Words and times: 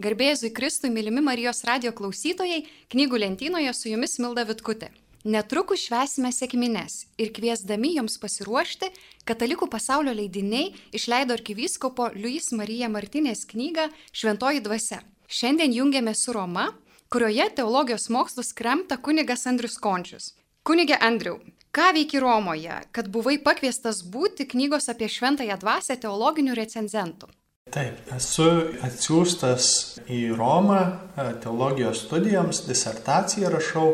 Garbėjai 0.00 0.48
Kristui, 0.56 0.88
mylimi 0.88 1.20
Marijos 1.20 1.58
radio 1.68 1.90
klausytojai, 1.92 2.62
knygų 2.88 3.18
lentynoje 3.20 3.72
su 3.76 3.90
jumis 3.90 4.16
Milda 4.18 4.46
Vitkutė. 4.48 4.88
Netrukus 5.28 5.82
švesime 5.84 6.30
sėkmines 6.32 6.94
ir 7.20 7.28
kviesdami 7.36 7.90
joms 7.98 8.16
pasiruošti, 8.18 8.88
Katalikų 9.28 9.68
pasaulio 9.68 10.14
leidiniai 10.16 10.72
išleido 10.96 11.36
arkivyskopo 11.36 12.08
Luis 12.16 12.48
Marija 12.56 12.88
Martinės 12.88 13.44
knygą 13.52 13.90
Šventoji 14.16 14.64
dvasia. 14.64 15.02
Šiandien 15.28 15.76
jungiame 15.76 16.16
su 16.16 16.32
Roma, 16.32 16.70
kurioje 17.12 17.50
teologijos 17.60 18.08
mokslus 18.08 18.54
kremta 18.56 18.96
kunigas 18.96 19.44
Andrius 19.46 19.76
Končius. 19.76 20.32
Kunigė 20.64 20.96
Andriu, 21.04 21.36
ką 21.68 21.92
veiki 21.98 22.24
Romoje, 22.24 22.80
kad 22.96 23.12
buvai 23.12 23.36
pakviestas 23.44 24.00
būti 24.02 24.48
knygos 24.48 24.88
apie 24.88 25.12
šventąją 25.12 25.60
dvasę 25.60 26.00
teologinių 26.00 26.56
recenzentų? 26.56 27.28
Taip, 27.72 28.02
esu 28.12 28.44
atsiųstas 28.84 29.66
į 30.12 30.34
Romą 30.36 30.80
e, 30.82 31.24
teologijos 31.40 32.02
studijoms, 32.04 32.66
disertaciją 32.66 33.48
rašau 33.54 33.86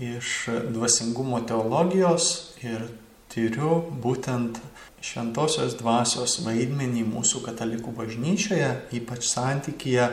iš 0.00 0.46
dvasingumo 0.72 1.42
teologijos 1.44 2.30
ir 2.64 2.86
tyriu 3.28 3.82
būtent 4.00 4.62
šventosios 5.04 5.76
dvasios 5.82 6.38
vaidmenį 6.46 7.04
mūsų 7.10 7.44
katalikų 7.44 7.92
bažnyčioje, 8.00 8.70
ypač 8.96 9.28
santykyje 9.28 10.08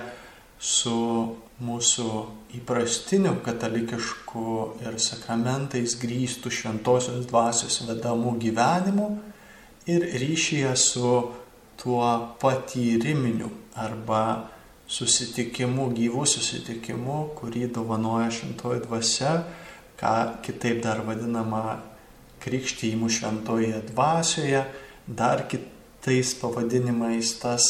su 0.59 0.99
mūsų 1.63 2.11
įprastiniu 2.59 3.37
katalikišku 3.45 4.45
ir 4.83 4.99
sakramentais 5.01 5.95
grįstų 6.03 6.51
šventosios 6.59 7.25
dvasios 7.31 7.81
vedamų 7.87 8.35
gyvenimu 8.43 9.09
ir 9.87 10.05
ryšyje 10.21 10.75
su 10.75 11.11
tuo 11.77 12.35
patyriminiu 12.41 13.49
arba 13.77 14.49
susitikimu, 14.87 15.89
gyvų 15.95 16.23
susitikimu, 16.27 17.17
kurį 17.37 17.67
dovanoja 17.75 18.31
šventoji 18.31 18.85
dvasia, 18.85 19.33
ką 19.99 20.15
kitaip 20.45 20.81
dar 20.85 21.03
vadinama 21.05 21.79
krikštyjimu 22.43 23.09
šventoje 23.11 23.81
dvasioje, 23.91 24.63
dar 25.07 25.47
kitais 25.51 26.33
pavadinimais 26.39 27.33
tas 27.41 27.69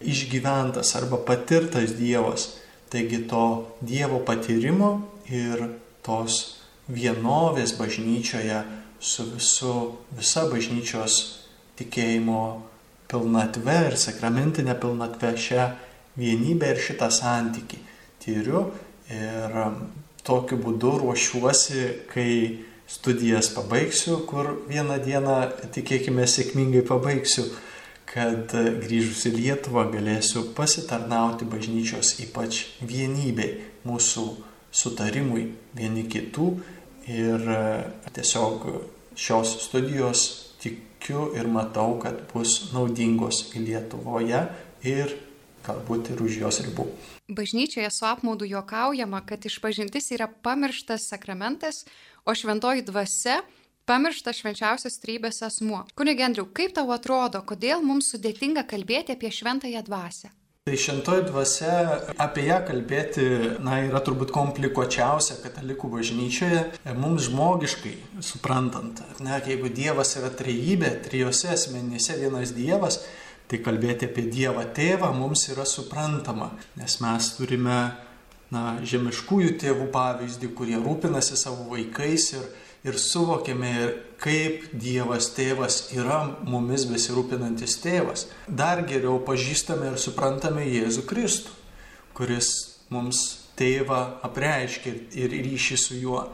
išgyventas 0.00 0.94
arba 0.96 1.20
patirtas 1.24 1.94
Dievas. 1.96 2.56
Taigi 2.90 3.22
to 3.30 3.70
Dievo 3.80 4.18
patyrimo 4.26 4.90
ir 5.30 5.68
tos 6.02 6.60
vienovės 6.90 7.76
bažnyčioje 7.78 8.64
su 9.00 9.28
visu, 9.30 9.74
visa 10.16 10.44
bažnyčios 10.50 11.20
tikėjimo 11.78 12.69
pilnatve 13.10 13.76
ir 13.90 13.96
sakramentinė 14.00 14.76
pilnatve 14.80 15.34
šią 15.38 15.66
vienybę 16.20 16.74
ir 16.74 16.82
šitą 16.82 17.10
santyki 17.14 17.80
tyriu 18.22 18.68
ir 19.10 19.56
um, 19.64 19.80
tokiu 20.26 20.58
būdu 20.60 20.98
ruošiuosi, 21.02 21.86
kai 22.10 22.32
studijas 22.90 23.50
pabaigsiu, 23.54 24.20
kur 24.28 24.52
vieną 24.68 24.98
dieną, 25.04 25.36
tikėkime, 25.74 26.26
sėkmingai 26.28 26.82
pabaigsiu, 26.86 27.46
kad 28.10 28.50
grįžus 28.82 29.28
į 29.30 29.34
Lietuvą 29.36 29.86
galėsiu 29.92 30.48
pasitarnauti 30.56 31.46
bažnyčios 31.50 32.16
ypač 32.24 32.64
vienybei, 32.82 33.60
mūsų 33.86 34.26
sutarimui 34.74 35.46
vieni 35.78 36.04
kitų 36.10 36.48
ir 37.10 37.46
tiesiog 38.14 38.66
šios 39.18 39.54
studijos 39.68 40.26
tik 40.62 40.82
tikiu 41.00 41.32
ir 41.34 41.48
matau, 41.48 41.98
kad 41.98 42.20
bus 42.32 42.72
naudingos 42.72 43.50
Lietuvoje 43.54 44.48
ir 44.84 45.16
galbūt 45.64 46.12
ir 46.12 46.20
už 46.22 46.38
jos 46.40 46.60
ribų. 46.60 46.86
Bažnyčioje 47.30 47.90
su 47.90 48.04
apmaudu 48.06 48.44
juokaujama, 48.44 49.22
kad 49.26 49.44
išpažintis 49.44 50.10
yra 50.12 50.28
pamirštas 50.28 51.08
sakramentas, 51.08 51.84
o 52.24 52.34
šventoji 52.34 52.82
dvasia 52.82 53.40
pamirštas 53.86 54.40
švenčiausios 54.40 54.98
trybės 55.00 55.42
asmuo. 55.42 55.84
Kunigė 55.96 56.26
Andriu, 56.28 56.46
kaip 56.52 56.74
tau 56.74 56.90
atrodo, 56.92 57.40
kodėl 57.42 57.82
mums 57.82 58.12
sudėtinga 58.12 58.66
kalbėti 58.68 59.16
apie 59.16 59.30
šventąją 59.32 59.82
dvasę? 59.86 60.30
Tai 60.68 60.76
šventoji 60.76 61.22
dvasia, 61.24 61.74
apie 62.20 62.42
ją 62.44 62.58
kalbėti, 62.68 63.22
na, 63.64 63.78
yra 63.86 64.02
turbūt 64.04 64.28
komplikuočiausia 64.34 65.38
katalikų 65.40 65.88
bažnyčioje, 65.94 66.58
mums 67.00 67.30
žmogiškai 67.30 67.94
suprantant. 68.20 69.00
Ne, 69.24 69.38
jeigu 69.48 69.70
Dievas 69.72 70.12
yra 70.20 70.28
trejybė, 70.36 70.90
trijose 71.06 71.48
asmenyse 71.54 72.18
vienas 72.20 72.52
Dievas, 72.52 73.00
tai 73.48 73.62
kalbėti 73.64 74.10
apie 74.10 74.26
Dievą 74.28 74.66
tėvą 74.76 75.08
mums 75.16 75.46
yra 75.48 75.64
suprantama, 75.64 76.50
nes 76.76 77.00
mes 77.00 77.32
turime, 77.38 77.80
na, 78.52 78.64
žemiškųjų 78.84 79.56
tėvų 79.64 79.88
pavyzdį, 79.96 80.52
kurie 80.60 80.76
rūpinasi 80.76 81.40
savo 81.40 81.70
vaikais 81.72 82.34
ir 82.36 82.44
ir 82.84 82.96
suvokiame, 82.98 83.74
kaip 84.20 84.70
Dievas 84.76 85.30
tėvas 85.36 85.90
yra 85.96 86.22
mumis 86.48 86.86
besirūpinantis 86.88 87.76
tėvas. 87.82 88.26
Dar 88.48 88.84
geriau 88.88 89.20
pažįstame 89.24 89.92
ir 89.92 90.00
suprantame 90.00 90.64
Jėzų 90.68 91.04
Kristų, 91.08 91.52
kuris 92.16 92.50
mums 92.92 93.24
tėvą 93.60 94.00
apreiškia 94.26 94.94
ir 95.20 95.36
ryšį 95.44 95.76
su 95.80 96.00
juo. 96.00 96.24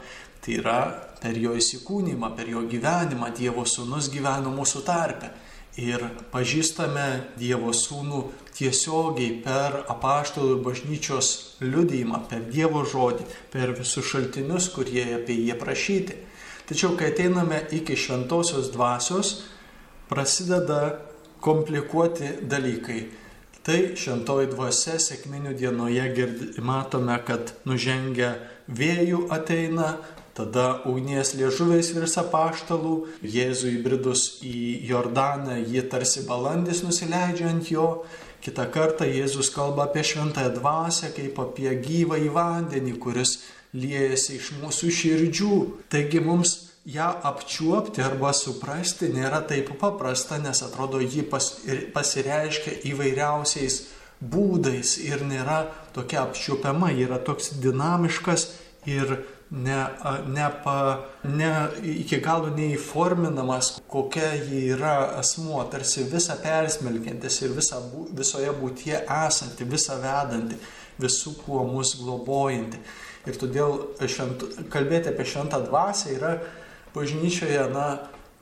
Tai 0.43 0.55
yra 0.61 0.79
per 1.19 1.35
jo 1.35 1.55
įsikūnymą, 1.57 2.31
per 2.37 2.47
jo 2.47 2.63
gyvenimą 2.69 3.33
Dievo 3.35 3.65
sūnus 3.67 4.07
gyveno 4.13 4.53
mūsų 4.55 4.83
tarpe. 4.87 5.33
Ir 5.77 6.01
pažįstame 6.31 7.35
Dievo 7.37 7.73
sūnų 7.75 8.21
tiesiogiai 8.57 9.35
per 9.43 9.83
apaštalų 9.91 10.55
ir 10.55 10.63
bažnyčios 10.65 11.27
liudijimą, 11.61 12.23
per 12.31 12.47
Dievo 12.49 12.81
žodį, 12.87 13.27
per 13.53 13.75
visus 13.77 14.07
šaltinius, 14.09 14.71
kurie 14.73 15.03
apie 15.19 15.35
jį 15.37 15.59
prašyti. 15.59 16.17
Tačiau, 16.67 16.97
kai 16.99 17.13
ateiname 17.13 17.61
iki 17.71 17.95
šventosios 17.95 18.73
dvasios, 18.73 19.45
prasideda 20.09 20.99
komplikuoti 21.39 22.33
dalykai. 22.43 23.05
Tai 23.67 23.77
šventoji 23.99 24.49
dvasia 24.51 24.97
sėkminių 24.99 25.53
dienoje 25.59 26.03
girdi, 26.15 26.45
matome, 26.63 27.15
kad 27.27 27.51
nužengia 27.67 28.33
vėjų 28.67 29.25
ateina, 29.31 29.97
tada 30.37 30.83
ugnies 30.87 31.33
liežuviais 31.39 31.89
virsa 31.95 32.23
paštalų, 32.31 32.93
Jėzui 33.23 33.73
įbridus 33.79 34.37
į 34.45 34.85
Jordaną, 34.87 35.57
jie 35.71 35.83
tarsi 35.87 36.23
balandis 36.27 36.83
nusileidžia 36.85 37.49
ant 37.49 37.71
jo, 37.71 37.87
kitą 38.43 38.67
kartą 38.71 39.07
Jėzus 39.09 39.49
kalba 39.55 39.87
apie 39.87 40.03
šventąją 40.05 40.53
dvasę 40.59 41.11
kaip 41.15 41.39
apie 41.41 41.71
gyvą 41.83 42.19
į 42.27 42.31
vandenį, 42.35 42.95
kuris 43.03 43.39
liejasi 43.77 44.37
iš 44.39 44.53
mūsų 44.61 44.91
širdžių. 44.99 45.53
Taigi 45.93 46.21
mums 46.23 46.55
ją 46.87 47.07
apčiuopti 47.29 48.03
arba 48.03 48.31
suprasti 48.33 49.11
nėra 49.11 49.41
taip 49.47 49.73
paprasta, 49.79 50.39
nes 50.39 50.63
atrodo 50.63 51.01
ji 51.03 51.25
pas, 51.27 51.49
pasireiškia 51.93 52.77
įvairiausiais 52.91 53.81
būdais 54.23 54.95
ir 55.03 55.25
nėra 55.27 55.65
tokia 55.95 56.23
apčiuopiama, 56.23 56.93
yra 56.95 57.19
toks 57.19 57.57
dinamiškas 57.61 58.47
ir 58.87 59.19
ne, 59.51 59.87
ne, 60.27 60.47
pa, 60.63 60.77
ne 61.23 61.51
iki 61.83 62.19
galo 62.23 62.49
neįforminamas, 62.55 63.77
kokia 63.91 64.33
ji 64.39 64.63
yra 64.75 64.95
asmuo, 65.19 65.61
tarsi 65.71 66.07
visą 66.11 66.39
persmelkiantis 66.43 67.41
ir 67.43 67.55
visa, 67.55 67.81
visoje 68.15 68.53
būtie 68.61 68.95
esanti, 69.03 69.67
visą 69.67 69.99
vedanti, 70.03 70.59
visų 71.01 71.35
kuo 71.43 71.63
mus 71.67 71.95
globojanti. 72.01 72.79
Ir 73.27 73.35
todėl 73.39 73.81
švent, 74.07 74.45
kalbėti 74.71 75.11
apie 75.11 75.25
šventą 75.27 75.59
dvasę 75.65 76.13
yra 76.15 76.37
bažnyčioje, 76.95 77.65
na, 77.73 77.87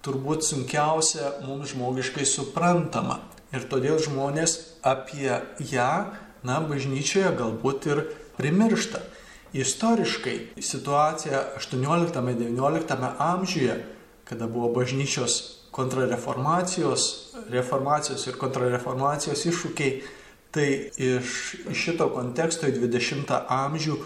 turbūt 0.06 0.46
sunkiausia 0.46 1.32
mums 1.48 1.74
žmogiškai 1.74 2.28
suprantama. 2.30 3.20
Ir 3.56 3.66
todėl 3.72 3.98
žmonės 4.04 4.58
apie 4.86 5.32
ją, 5.72 5.92
na, 6.46 6.60
bažnyčioje 6.62 7.34
galbūt 7.40 7.90
ir 7.90 8.04
primiršta. 8.38 9.02
Istoriškai 9.56 10.62
situacija 10.62 11.42
18-19 11.58 13.12
amžiuje, 13.24 13.78
kada 14.28 14.50
buvo 14.52 14.74
bažnyčios 14.76 15.66
kontrareformacijos, 15.76 17.06
reformacijos 17.52 18.28
ir 18.28 18.38
kontrareformacijos 18.40 19.46
iššūkiai, 19.48 19.96
tai 20.56 20.68
iš 20.96 21.32
šito 21.76 22.08
konteksto 22.16 22.68
į 22.68 22.78
20 22.80 23.32
amžių 23.52 23.98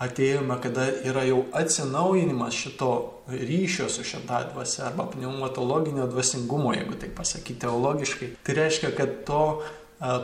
atėjome, 0.00 0.56
kada 0.64 0.86
yra 1.06 1.26
jau 1.28 1.42
atsinaujinimas 1.56 2.56
šito 2.56 2.92
ryšio 3.28 3.88
su 3.92 4.04
šventąją 4.06 4.54
dvasia 4.54 4.86
arba 4.88 5.06
pneumatologinio 5.12 6.06
dvasingumo, 6.10 6.72
jeigu 6.74 6.96
tai 7.00 7.10
pasakyti 7.16 7.60
teologiškai. 7.66 8.30
Tai 8.46 8.56
reiškia, 8.56 8.94
kad 8.96 9.18
to, 9.28 9.42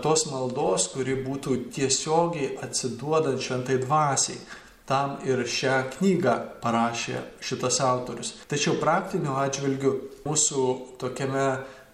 tos 0.02 0.26
maldos, 0.30 0.88
kuri 0.94 1.18
būtų 1.26 1.58
tiesiogiai 1.76 2.54
atsiduodant 2.64 3.42
šventai 3.44 3.76
dvasiai, 3.84 4.40
tam 4.86 5.16
ir 5.26 5.42
šią 5.50 5.78
knygą 5.96 6.34
parašė 6.62 7.20
šitas 7.44 7.80
autorius. 7.84 8.36
Tačiau 8.48 8.78
praktiniu 8.80 9.34
atžvilgiu 9.36 9.96
mūsų 10.24 10.66
tokiame, 11.02 11.46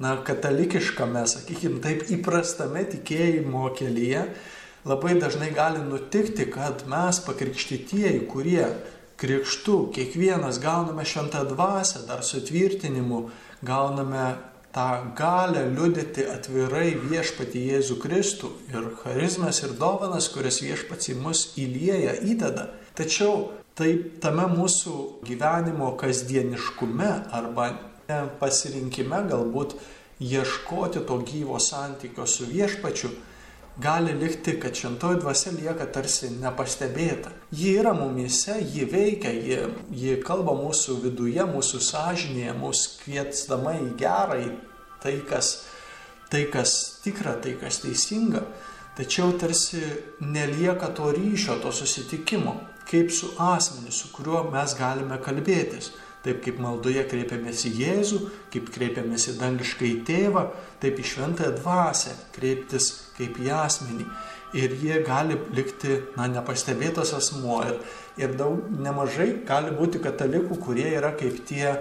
na, 0.02 0.16
katalikiškame, 0.26 1.24
sakykime, 1.30 1.80
taip 1.82 2.04
įprastame 2.12 2.84
tikėjimo 2.92 3.70
kelyje, 3.78 4.26
labai 4.84 5.14
dažnai 5.20 5.50
gali 5.54 5.82
nutikti, 5.84 6.48
kad 6.50 6.86
mes 6.90 7.20
pakrikštytieji, 7.26 8.26
kurie 8.30 8.66
krikštų 9.22 9.76
kiekvienas 9.94 10.58
gauname 10.62 11.04
šventą 11.06 11.44
dvasę, 11.46 12.06
dar 12.08 12.24
sutvirtinimu, 12.26 13.28
gauname 13.62 14.32
tą 14.72 15.14
galę 15.16 15.66
liudyti 15.70 16.24
atvirai 16.26 16.94
viešpati 16.96 17.60
Jėzų 17.68 17.98
Kristų 18.02 18.50
ir 18.72 18.88
charizmas 19.02 19.60
ir 19.62 19.76
dovanas, 19.78 20.30
kurias 20.32 20.62
viešpats 20.64 21.12
į 21.12 21.18
mus 21.20 21.44
įlieja, 21.60 22.16
įdeda. 22.24 22.70
Tačiau 22.96 23.50
taip 23.78 24.18
tame 24.24 24.48
mūsų 24.50 25.24
gyvenimo 25.28 25.92
kasdieniškume 26.00 27.10
arba 27.36 27.68
pasirinkime 28.40 29.22
galbūt 29.28 29.76
ieškoti 30.22 31.04
to 31.06 31.18
gyvo 31.28 31.60
santykio 31.60 32.26
su 32.26 32.48
viešpačiu, 32.48 33.12
gali 33.76 34.12
likti, 34.12 34.60
kad 34.60 34.74
šventoji 34.76 35.20
dvasia 35.20 35.52
lieka 35.56 35.86
tarsi 35.92 36.30
nepastebėta. 36.30 37.32
Ji 37.52 37.76
yra 37.80 37.94
mumise, 37.96 38.58
ji 38.60 38.84
veikia, 38.88 39.32
ji, 39.32 39.58
ji 39.90 40.18
kalba 40.24 40.54
mūsų 40.58 40.98
viduje, 41.06 41.44
mūsų 41.48 41.80
sąžinėje, 41.88 42.56
mūsų 42.60 42.98
kvietsdama 43.04 43.78
į 43.80 43.88
gerą, 44.00 44.38
į 44.44 44.50
tai, 45.02 45.16
kas, 45.28 45.54
tai, 46.30 46.44
kas 46.52 46.76
tikra, 47.04 47.36
tai, 47.40 47.56
kas 47.60 47.80
teisinga. 47.84 48.44
Tačiau 48.96 49.32
tarsi 49.40 49.80
nelieka 50.20 50.92
to 50.92 51.08
ryšio, 51.16 51.56
to 51.62 51.72
susitikimo, 51.72 52.58
kaip 52.90 53.08
su 53.10 53.32
asmeniu, 53.40 53.92
su 53.92 54.12
kuriuo 54.12 54.50
mes 54.52 54.76
galime 54.76 55.16
kalbėtis. 55.24 55.94
Taip 56.22 56.42
kaip 56.44 56.60
maldoje 56.62 57.02
kreipiamės 57.10 57.64
į 57.66 57.72
Jėzų, 57.80 58.18
kaip 58.54 58.68
kreipiamės 58.74 59.26
į 59.32 59.38
dangišką 59.40 59.88
į 59.88 59.94
tėvą, 60.06 60.44
taip 60.82 61.00
į 61.02 61.06
šventąją 61.12 61.56
dvasę 61.56 62.14
kreiptis 62.36 62.92
kaip 63.16 63.40
į 63.42 63.50
asmenį. 63.56 64.06
Ir 64.52 64.76
jie 64.82 65.00
gali 65.06 65.38
likti, 65.56 65.96
na, 66.18 66.28
nepastebėtas 66.28 67.14
asmuo. 67.16 67.62
Ir, 67.66 67.80
ir 68.20 68.36
daug 68.38 68.68
nemažai 68.70 69.32
gali 69.48 69.72
būti 69.74 70.02
katalikų, 70.04 70.60
kurie 70.62 70.90
yra 70.92 71.14
kaip 71.18 71.40
tie 71.48 71.80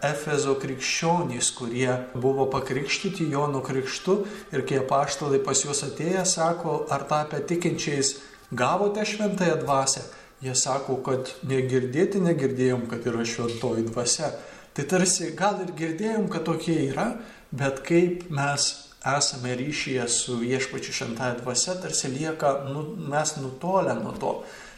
Efezo 0.00 0.54
krikščionys, 0.56 1.50
kurie 1.58 1.90
buvo 2.16 2.46
pakrikštyti 2.52 3.26
Jono 3.28 3.60
krikštu 3.64 4.14
ir 4.54 4.62
kai 4.64 4.78
apaštalai 4.80 5.42
pas 5.44 5.60
juos 5.60 5.82
atėję 5.84 6.24
sako, 6.24 6.84
ar 6.88 7.04
tapę 7.10 7.42
tikinčiais 7.44 8.14
gavote 8.54 9.04
šventąją 9.04 9.58
dvasę, 9.60 10.06
Jie 10.44 10.52
sako, 10.58 10.98
kad 11.00 11.30
negirdėti 11.48 12.20
negirdėjom, 12.20 12.84
kad 12.90 13.06
yra 13.08 13.24
šventoji 13.24 13.86
dvasia. 13.88 14.28
Tai 14.76 14.84
tarsi 14.90 15.30
gal 15.38 15.62
ir 15.64 15.70
girdėjom, 15.78 16.26
kad 16.28 16.44
tokie 16.44 16.74
yra, 16.90 17.14
bet 17.54 17.80
kaip 17.86 18.26
mes 18.34 18.66
esame 19.04 19.54
ryšyje 19.56 20.04
su 20.08 20.36
viešpačiu 20.42 20.92
šventąją 20.92 21.38
dvasia, 21.40 21.78
tarsi 21.80 22.10
lieka, 22.12 22.52
nu, 22.68 22.82
mes 23.08 23.36
nutolę 23.40 23.94
nuo 24.02 24.12
to. 24.20 24.32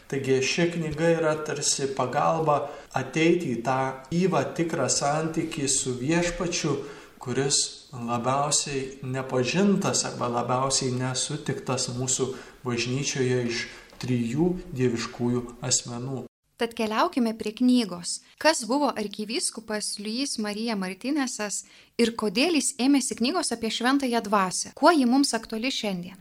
Taigi 0.07 0.37
ši 0.39 0.69
knyga 0.71 1.09
yra 1.17 1.33
tarsi 1.43 1.89
pagalba 1.95 2.61
ateiti 2.95 3.57
į 3.57 3.63
tą 3.65 3.79
gyvą 4.11 4.43
tikrą 4.55 4.85
santykį 4.87 5.67
su 5.67 5.97
viešpačiu, 5.99 6.77
kuris 7.19 7.57
labiausiai 7.91 9.01
nepažintas 9.03 10.05
arba 10.07 10.29
labiausiai 10.31 10.93
nesutiktas 10.95 11.89
mūsų 11.97 12.29
bažnyčioje 12.63 13.41
iš 13.49 13.65
trijų 14.01 14.53
dieviškųjų 14.77 15.41
asmenų. 15.65 16.25
Tad 16.57 16.73
keliaukime 16.73 17.37
prie 17.37 17.53
knygos. 17.53 18.25
Kas 18.41 18.65
buvo 18.65 18.89
arkivyskupas 18.89 20.01
Liujis 20.01 20.41
Marija 20.41 20.73
Martinėsas 20.73 21.69
ir 22.01 22.17
kodėl 22.17 22.57
jis 22.57 22.73
ėmėsi 22.81 23.13
knygos 23.19 23.53
apie 23.53 23.69
šventąją 23.69 24.17
dvasę? 24.25 24.73
Kuo 24.73 24.89
ji 24.89 25.05
mums 25.05 25.37
aktuali 25.37 25.69
šiandien? 25.69 26.17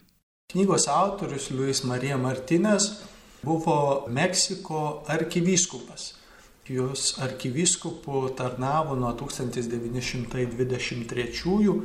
Knygos 0.53 0.93
autorius 0.93 1.49
Liujis 1.51 1.85
Marija 1.89 2.21
Martinės 2.21 3.01
buvo 3.47 4.05
Meksiko 4.13 5.09
arkivyskupas. 5.09 6.21
Jūs 6.69 7.17
arkivyskupų 7.23 8.37
tarnavo 8.37 8.97
nuo 8.99 9.13
1923 9.17 11.81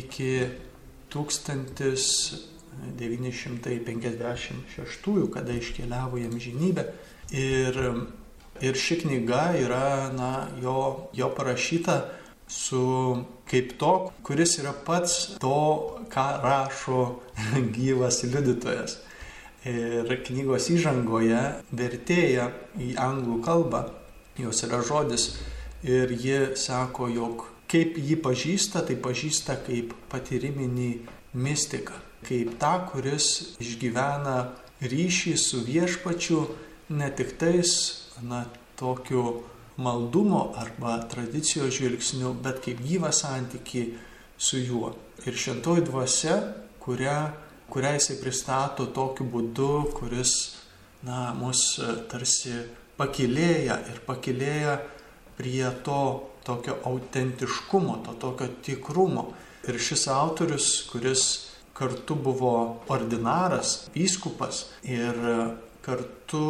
iki 0.00 0.48
1000. 1.12 2.51
956, 2.98 5.30
kada 5.34 5.52
iškeliavo 5.56 6.18
į 6.20 6.24
amžinybę. 6.30 6.84
Ir, 7.32 7.74
ir 8.60 8.74
ši 8.78 8.94
knyga 9.04 9.44
yra 9.60 10.12
na, 10.14 10.48
jo, 10.62 11.08
jo 11.16 11.28
parašyta 11.36 11.96
su 12.52 13.16
kaip 13.48 13.78
to, 13.80 14.10
kuris 14.26 14.58
yra 14.60 14.74
pats 14.86 15.12
to, 15.40 15.62
ką 16.12 16.26
rašo 16.44 17.00
gyvas 17.76 18.16
liudytojas. 18.26 18.92
Ir 19.68 20.06
knygos 20.26 20.64
įžangoje 20.74 21.42
vertėja 21.70 22.50
į 22.82 22.96
anglų 22.98 23.36
kalbą, 23.46 23.80
jos 24.40 24.64
yra 24.66 24.80
žodis, 24.82 25.38
ir 25.86 26.10
ji 26.10 26.56
sako, 26.58 27.06
jog 27.12 27.46
kaip 27.70 27.96
jį 27.96 28.16
pažįsta, 28.24 28.82
tai 28.84 28.96
pažįsta 29.00 29.56
kaip 29.64 29.94
patyriminį 30.12 30.90
mistiką 31.32 32.11
kaip 32.26 32.56
tą, 32.60 32.74
kuris 32.90 33.56
išgyvena 33.62 34.36
ryšį 34.82 35.34
su 35.38 35.62
viešpačiu 35.66 36.42
ne 36.90 37.08
tik 37.16 37.36
tais, 37.38 37.72
na, 38.22 38.44
tokiu 38.76 39.42
maldumo 39.76 40.52
arba 40.58 40.98
tradicijos 41.08 41.74
žvilgsniu, 41.78 42.34
bet 42.42 42.60
kaip 42.64 42.82
gyvą 42.82 43.12
santyki 43.14 43.92
su 44.38 44.58
juo. 44.58 44.92
Ir 45.26 45.38
šventoji 45.38 45.86
dvasia, 45.86 46.36
kurią, 46.82 47.18
kurią 47.70 47.94
jisai 47.96 48.18
pristato 48.20 48.88
tokiu 48.90 49.26
būdu, 49.30 49.70
kuris, 49.96 50.34
na, 51.06 51.30
mus 51.38 51.78
tarsi 52.10 52.56
pakilėja 52.98 53.78
ir 53.90 54.02
pakilėja 54.06 54.76
prie 55.38 55.70
to 55.86 56.02
tokio 56.44 56.76
autentiškumo, 56.84 58.02
to 58.06 58.18
tokio 58.18 58.50
tikrumo. 58.62 59.30
Ir 59.70 59.78
šis 59.78 60.08
autorius, 60.10 60.68
kuris 60.90 61.51
kartu 61.76 62.14
buvo 62.14 62.54
ordinaras, 62.92 63.88
vyskupas 63.94 64.66
ir 64.84 65.16
kartu 65.82 66.44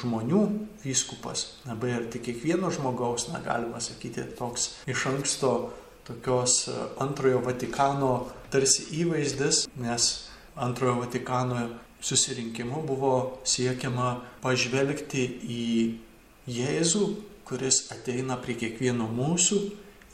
žmonių 0.00 0.42
vyskupas, 0.84 1.46
labai 1.66 1.92
arti 1.98 2.22
kiekvieno 2.24 2.70
žmogaus, 2.72 3.28
na 3.32 3.42
galima 3.44 3.82
sakyti, 3.84 4.24
toks 4.38 4.70
iš 4.88 5.06
anksto 5.12 5.52
tokios 6.06 6.68
antrojo 7.02 7.42
Vatikano 7.44 8.30
tarsi 8.52 8.86
įvaizdis, 9.02 9.66
nes 9.82 10.08
antrojo 10.56 11.02
Vatikano 11.02 11.66
susirinkimu 12.00 12.84
buvo 12.86 13.14
siekiama 13.44 14.20
pažvelgti 14.44 15.24
į 15.42 15.64
Jėzų, 16.46 17.06
kuris 17.46 17.88
ateina 17.90 18.36
prie 18.38 18.54
kiekvieno 18.58 19.08
mūsų 19.10 19.58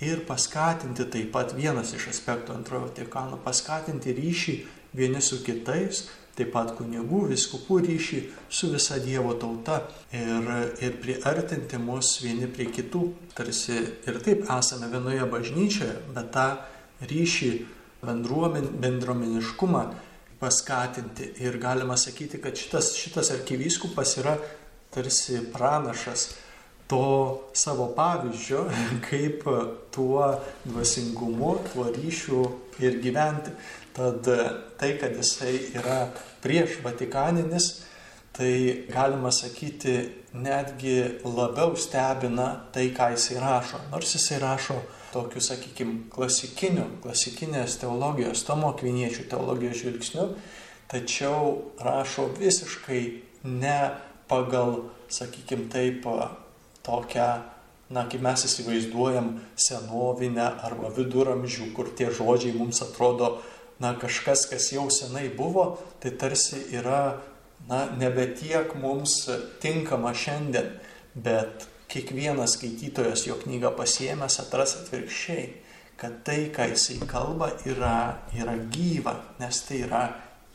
ir 0.02 0.24
paskatinti 0.26 1.06
taip 1.10 1.30
pat 1.34 1.54
vienas 1.56 1.94
iš 1.96 2.08
aspektų 2.12 2.56
antrojo 2.56 2.88
Vatikano, 2.88 3.38
paskatinti 3.44 4.14
ryšį 4.16 4.56
vieni 4.98 5.22
su 5.22 5.40
kitais, 5.46 6.06
taip 6.36 6.52
pat 6.54 6.72
kunigų, 6.78 7.26
viskupų 7.32 7.78
ryšį 7.86 8.20
su 8.52 8.70
visa 8.72 8.98
Dievo 9.02 9.34
tauta 9.40 9.82
ir, 10.16 10.48
ir 10.82 10.96
priartinti 11.02 11.80
mus 11.80 12.16
vieni 12.24 12.48
prie 12.48 12.70
kitų. 12.72 13.04
Tarsi 13.36 13.78
ir 14.08 14.20
taip 14.24 14.46
esame 14.50 14.88
vienoje 14.92 15.28
bažnyčioje, 15.32 15.98
bet 16.16 16.32
tą 16.34 16.48
ryšį, 17.10 17.52
bendruomen, 18.02 18.70
bendruomeniškumą 18.82 19.84
paskatinti. 20.40 21.34
Ir 21.44 21.60
galima 21.62 21.96
sakyti, 22.00 22.40
kad 22.42 22.56
šitas, 22.58 22.94
šitas 22.98 23.30
arkivyskupas 23.36 24.16
yra 24.22 24.38
tarsi 24.92 25.38
pranašas 25.52 26.32
to 26.86 27.04
savo 27.52 27.90
pavyzdžio, 27.96 28.64
kaip 29.08 29.44
tuo 29.94 30.26
dvasingumu, 30.64 31.56
tuo 31.72 31.86
ryšiu 31.92 32.42
ir 32.80 33.00
gyventi. 33.02 33.54
Tad 33.92 34.24
tai, 34.80 34.94
kad 34.96 35.16
jisai 35.16 35.58
yra 35.76 36.06
prieš 36.40 36.78
Vatikaninis, 36.84 37.82
tai 38.32 38.86
galima 38.88 39.30
sakyti 39.30 40.08
netgi 40.32 41.20
labiau 41.24 41.76
stebina 41.76 42.64
tai, 42.72 42.88
ką 42.96 43.12
jisai 43.12 43.36
rašo. 43.40 43.80
Nors 43.92 44.14
jisai 44.16 44.40
rašo 44.40 44.78
tokiu, 45.12 45.42
sakykime, 45.44 46.08
klasikiniu, 46.12 46.86
klasikinės 47.04 47.76
teologijos, 47.82 48.46
tomo 48.48 48.72
kviniečių 48.80 49.28
teologijos 49.28 49.82
žvilgsniu, 49.82 50.30
tačiau 50.88 51.74
rašo 51.84 52.30
visiškai 52.38 53.02
ne 53.44 53.76
pagal, 54.30 54.88
sakykime, 55.12 55.68
taip 55.72 56.08
tokią, 56.86 57.28
na, 57.92 58.06
kaip 58.08 58.22
mes 58.24 58.44
įsivaizduojam, 58.48 59.34
senovinę 59.60 60.46
arba 60.64 60.92
viduramžių, 60.96 61.72
kur 61.76 61.90
tie 61.96 62.08
žodžiai 62.14 62.54
mums 62.56 62.82
atrodo, 62.84 63.36
na, 63.82 63.94
kažkas, 63.98 64.46
kas 64.50 64.70
jau 64.72 64.88
senai 64.92 65.28
buvo, 65.36 65.76
tai 66.00 66.14
tarsi 66.16 66.62
yra, 66.72 67.20
na, 67.68 67.84
nebe 67.98 68.26
tiek 68.38 68.74
mums 68.78 69.26
tinkama 69.62 70.14
šiandien, 70.16 70.78
bet 71.14 71.68
kiekvienas 71.92 72.56
skaitytojas 72.56 73.26
jo 73.28 73.36
knygą 73.42 73.74
pasiemęs 73.76 74.38
atras 74.40 74.78
atvirkščiai, 74.80 75.48
kad 76.00 76.22
tai, 76.26 76.46
ką 76.54 76.70
jisai 76.72 77.02
kalba, 77.06 77.52
yra, 77.68 78.22
yra 78.34 78.56
gyva, 78.72 79.18
nes 79.38 79.60
tai 79.68 79.82
yra 79.84 80.06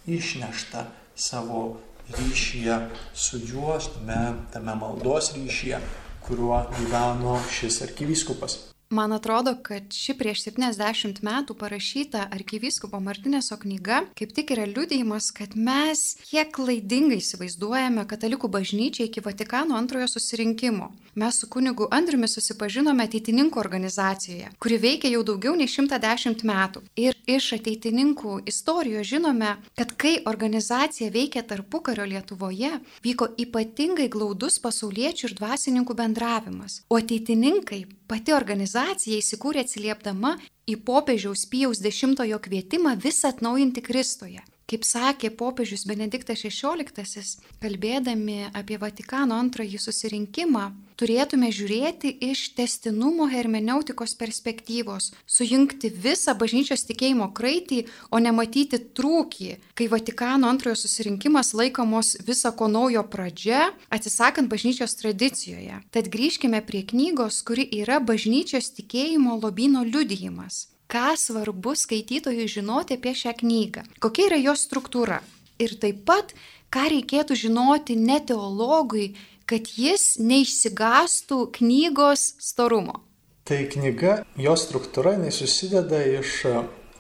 išnešta 0.10 0.88
savo 1.15 1.77
ryšyje 2.17 2.79
su 3.13 3.39
juo, 3.46 3.77
tame, 3.93 4.19
tame 4.53 4.75
maldos 4.79 5.34
ryšyje, 5.36 5.79
kuriuo 6.27 6.63
gyveno 6.77 7.39
šis 7.51 7.81
arkivyskupas. 7.81 8.66
Man 8.89 9.12
atrodo, 9.12 9.56
kad 9.63 9.84
ši 9.91 10.13
prieš 10.15 10.46
70 10.46 11.17
metų 11.20 11.56
parašyta 11.60 12.22
arkivyskupo 12.32 13.01
Martinėso 13.03 13.58
knyga 13.60 14.06
kaip 14.15 14.32
tik 14.32 14.53
yra 14.56 14.63
liudijimas, 14.70 15.27
kad 15.36 15.58
mes 15.60 16.03
kiek 16.24 16.53
klaidingai 16.56 17.17
įsivaizduojame 17.20 18.06
katalikų 18.08 18.48
bažnyčią 18.53 19.10
iki 19.10 19.24
Vatikano 19.25 19.75
antrojo 19.75 20.08
susirinkimo. 20.08 20.88
Mes 21.20 21.41
su 21.41 21.50
kunigu 21.51 21.89
Andriumi 21.91 22.29
susipažinome 22.32 23.03
ateitininkų 23.10 23.60
organizacijoje, 23.60 24.53
kuri 24.63 24.79
veikia 24.79 25.12
jau 25.12 25.25
daugiau 25.34 25.58
nei 25.60 25.67
110 25.67 26.48
metų. 26.48 26.86
Ir 26.96 27.20
iš 27.27 27.50
ateitininkų 27.60 28.38
istorijos 28.48 29.12
žinome, 29.12 29.58
kad 29.75 29.98
kai 30.00 30.22
organizacija 30.32 31.12
veikė 31.12 31.44
tarpukario 31.51 32.08
Lietuvoje, 32.08 32.72
vyko 33.03 33.34
ypatingai 33.36 34.08
glaudus 34.08 34.62
pasauliečių 34.63 35.27
ir 35.27 35.38
dvasininkų 35.41 36.00
bendravimas. 36.06 36.86
O 36.88 37.01
ateitininkai 37.03 37.84
Pati 38.08 38.32
organizacija 38.34 38.76
įsikūrė 39.22 39.63
atsiliepdama 39.65 40.36
į 40.69 40.75
popiežiaus 40.89 41.46
Pijaus 41.51 41.81
X 41.81 42.03
kvietimą 42.48 42.96
visą 43.01 43.31
atnaujinti 43.34 43.81
Kristoje. 43.81 44.43
Kaip 44.67 44.83
sakė 44.83 45.29
popiežius 45.31 45.86
Benediktas 45.88 46.41
XVI, 46.43 47.21
kalbėdami 47.63 48.50
apie 48.51 48.75
Vatikano 48.81 49.38
antrąjį 49.39 49.79
susirinkimą, 49.79 50.63
turėtume 51.00 51.53
žiūrėti 51.55 52.12
iš 52.27 52.41
testinumo 52.57 53.29
hermeneutikos 53.31 54.17
perspektyvos, 54.19 55.13
sujungti 55.24 55.88
visą 55.88 56.36
bažnyčios 56.36 56.83
tikėjimo 56.91 57.29
kraitį, 57.39 57.86
o 58.12 58.19
ne 58.19 58.36
matyti 58.36 58.83
trūkį, 59.00 59.51
kai 59.71 59.88
Vatikano 59.95 60.51
antrojo 60.51 60.75
susirinkimas 60.83 61.55
laikomos 61.55 62.17
viso 62.27 62.51
ko 62.51 62.67
naujo 62.67 63.07
pradžia, 63.07 63.69
atsisakant 63.88 64.51
bažnyčios 64.51 65.00
tradicijoje. 65.00 65.79
Tad 65.95 66.12
grįžkime 66.12 66.59
prie 66.67 66.83
knygos, 66.91 67.39
kuri 67.47 67.63
yra 67.79 68.03
bažnyčios 68.03 68.74
tikėjimo 68.75 69.39
lobino 69.39 69.88
liudijimas 69.88 70.65
ką 70.91 71.15
svarbu 71.20 71.75
skaitytojui 71.75 72.48
žinoti 72.48 72.98
apie 72.98 73.13
šią 73.15 73.34
knygą, 73.41 73.84
kokia 74.03 74.29
yra 74.29 74.39
jos 74.39 74.63
struktūra. 74.67 75.22
Ir 75.60 75.74
taip 75.82 76.03
pat, 76.06 76.34
ką 76.74 76.86
reikėtų 76.94 77.36
žinoti 77.36 77.98
ne 77.98 78.20
teologui, 78.22 79.15
kad 79.48 79.67
jis 79.79 80.17
neišsigastų 80.20 81.39
knygos 81.58 82.34
storumo. 82.44 83.01
Tai 83.48 83.62
knyga, 83.72 84.22
jos 84.36 84.65
struktūra, 84.67 85.15
jinai 85.15 85.32
susideda 85.32 86.01
iš 86.20 86.34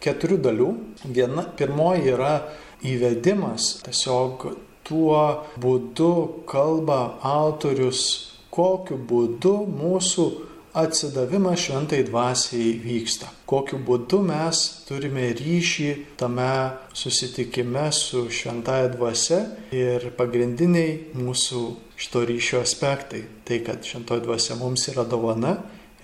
keturių 0.03 0.37
dalių. 0.45 0.69
Viena, 1.11 1.43
pirmoji 1.59 2.13
yra 2.13 2.33
įvedimas, 2.87 3.81
tiesiog 3.83 4.47
tuo 4.87 5.21
būdu 5.59 6.11
kalba 6.47 7.17
autorius, 7.27 8.03
kokiu 8.53 8.95
būdu 9.09 9.57
mūsų 9.67 10.27
atsidavimas 10.77 11.59
šventai 11.59 12.03
dvasiai 12.05 12.75
vyksta. 12.83 13.31
Kokiu 13.49 13.79
būdu 13.81 14.19
mes 14.27 14.59
turime 14.85 15.25
ryšį 15.33 15.89
tame 16.19 16.49
susitikime 16.93 17.87
su 17.95 18.27
šventaja 18.29 18.91
dvasia 18.93 19.39
ir 19.73 20.11
pagrindiniai 20.19 21.15
mūsų 21.17 21.63
šito 21.97 22.21
ryšio 22.29 22.61
aspektai. 22.61 23.23
Tai, 23.47 23.57
kad 23.65 23.81
šventoji 23.81 24.25
dvasia 24.27 24.59
mums 24.59 24.85
yra 24.93 25.07
dovana 25.09 25.55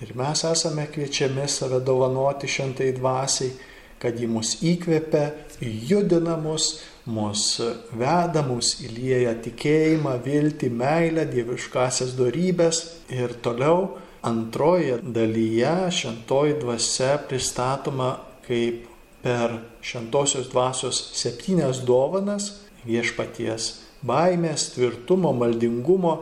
ir 0.02 0.10
mes 0.18 0.42
esame 0.50 0.88
kviečiami 0.90 1.46
save 1.48 1.78
dovanoti 1.86 2.50
šventai 2.50 2.90
dvasiai, 2.98 3.54
kad 4.02 4.18
ji 4.20 4.26
mus 4.28 4.56
įkvepia, 4.66 5.30
judina 5.62 6.34
mus, 6.36 6.80
mus 7.06 7.60
veda, 7.94 8.42
mus 8.44 8.74
įlieja 8.84 9.36
tikėjimą, 9.44 10.18
viltį, 10.26 10.68
meilę, 10.74 11.24
dieviškasias 11.30 12.16
darybės 12.18 12.82
ir 13.14 13.38
toliau 13.44 13.94
Antroje 14.24 14.98
dalyje 15.02 15.90
šventoji 15.92 16.54
dvasia 16.60 17.18
pristatoma 17.28 18.16
kaip 18.46 18.86
per 19.22 19.58
šventosios 19.84 20.48
dvasios 20.48 21.00
septynias 21.12 21.82
dovanas 21.84 22.46
viešpaties 22.88 23.66
baimės, 24.04 24.70
tvirtumo, 24.74 25.32
maldingumo, 25.36 26.14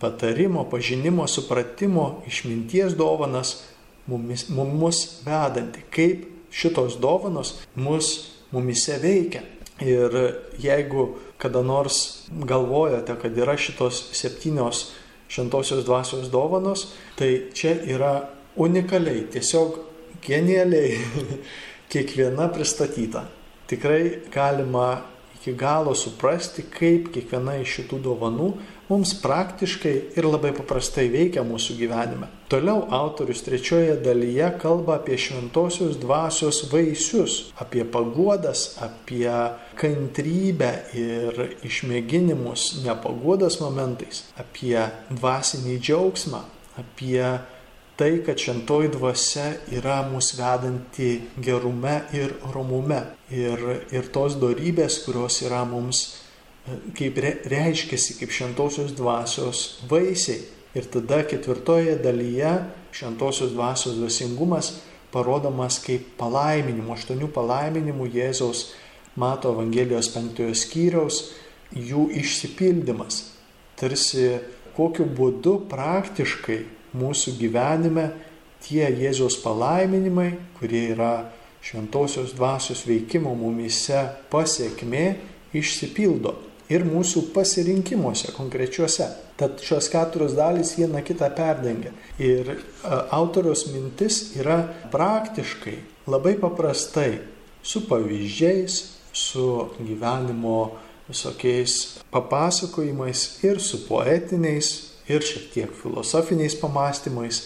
patarimo, 0.00 0.64
pažinimo, 0.68 1.24
supratimo, 1.28 2.22
išminties 2.28 2.96
dovanas 2.96 3.56
mumis, 4.06 4.48
mumis 4.52 5.00
vedanti, 5.24 5.84
kaip 5.92 6.26
šitos 6.52 6.98
dovanos 7.00 7.54
mus 7.74 8.12
mumise 8.52 8.98
veikia. 9.02 9.42
Ir 9.80 10.12
jeigu 10.60 11.14
kada 11.40 11.64
nors 11.64 12.28
galvojate, 12.30 13.16
kad 13.22 13.36
yra 13.36 13.56
šitos 13.58 14.04
septynios 14.14 14.90
šventosios 15.28 15.84
dvasios 15.84 16.30
dovanos, 16.32 16.92
tai 17.18 17.50
čia 17.56 17.76
yra 17.90 18.14
unikaliai, 18.56 19.26
tiesiog 19.32 19.78
genialiai 20.24 20.98
kiekviena 21.92 22.48
pristatyta. 22.52 23.26
Tikrai 23.66 24.30
galima 24.32 25.02
iki 25.38 25.54
galo 25.58 25.94
suprasti, 25.94 26.64
kaip 26.72 27.10
kiekviena 27.14 27.58
iš 27.60 27.78
šitų 27.80 28.00
dovanų 28.04 28.50
mums 28.88 29.14
praktiškai 29.20 29.94
ir 30.16 30.28
labai 30.28 30.52
paprastai 30.56 31.08
veikia 31.12 31.44
mūsų 31.44 31.76
gyvenime. 31.80 32.28
Toliau 32.54 32.86
autorius 32.90 33.40
trečioje 33.42 33.96
dalyje 33.98 34.52
kalba 34.62 35.00
apie 35.00 35.16
šventosios 35.18 35.96
dvasios 35.98 36.60
vaisius, 36.70 37.50
apie 37.58 37.82
paguodas, 37.82 38.76
apie 38.78 39.26
kantrybę 39.74 40.70
ir 40.94 41.40
išmėginimus 41.66 42.84
nepaguodas 42.84 43.58
momentais, 43.58 44.22
apie 44.38 44.78
dvasinį 45.10 45.80
džiaugsmą, 45.82 46.44
apie 46.78 47.18
tai, 47.98 48.12
kad 48.22 48.38
šventoji 48.38 48.94
dvasia 48.94 49.50
yra 49.74 50.04
mūsų 50.14 50.38
vedanti 50.38 51.12
gerume 51.42 52.04
ir 52.14 52.38
romume. 52.54 53.02
Ir, 53.34 53.66
ir 53.90 54.14
tos 54.14 54.38
darybės, 54.38 55.02
kurios 55.08 55.42
yra 55.42 55.66
mums 55.66 56.06
kaip 56.94 57.18
reiškiasi 57.50 58.20
kaip 58.22 58.30
šventosios 58.30 58.94
dvasios 58.94 59.72
vaisiai. 59.90 60.44
Ir 60.74 60.88
tada 60.90 61.22
ketvirtoje 61.22 61.94
dalyje 62.02 62.50
šventosios 62.94 63.52
dvasios 63.54 63.94
dvasingumas 63.98 64.72
parodomas 65.14 65.78
kaip 65.82 66.16
palaiminimų, 66.18 66.96
aštuonių 66.96 67.28
palaiminimų 67.34 68.08
Jėzaus 68.16 68.72
mato 69.14 69.52
Evangelijos 69.54 70.08
penktojo 70.10 70.54
skyriaus, 70.58 71.20
jų 71.74 72.08
išsipildymas. 72.18 73.20
Tarsi 73.78 74.40
kokiu 74.74 75.06
būdu 75.06 75.60
praktiškai 75.70 76.64
mūsų 76.98 77.36
gyvenime 77.38 78.08
tie 78.66 78.88
Jėzaus 78.90 79.38
palaiminimai, 79.44 80.32
kurie 80.58 80.88
yra 80.96 81.12
šventosios 81.64 82.34
dvasios 82.34 82.82
veikimo 82.88 83.36
mumise 83.38 84.02
pasiekmė, 84.34 85.06
išsipildo 85.54 86.34
ir 86.72 86.84
mūsų 86.88 87.28
pasirinkimuose 87.34 88.32
konkrečiuose. 88.36 89.08
Tad 89.40 89.60
šios 89.64 89.88
keturios 89.92 90.36
dalys 90.38 90.74
viena 90.78 91.02
kitą 91.04 91.28
perdengia. 91.34 91.92
Ir 92.22 92.54
e, 92.54 92.58
autoriaus 93.14 93.66
mintis 93.72 94.36
yra 94.38 94.60
praktiškai, 94.92 95.76
labai 96.06 96.36
paprastai, 96.40 97.18
su 97.64 97.84
pavyzdžiais, 97.88 98.80
su 99.14 99.46
gyvenimo 99.80 100.74
visokiais 101.08 102.00
papasakojimais 102.12 103.26
ir 103.44 103.60
su 103.60 103.84
poetiniais 103.88 104.70
ir 105.08 105.24
šiek 105.24 105.50
tiek 105.52 105.72
filosofiniais 105.82 106.56
pamastymais 106.60 107.42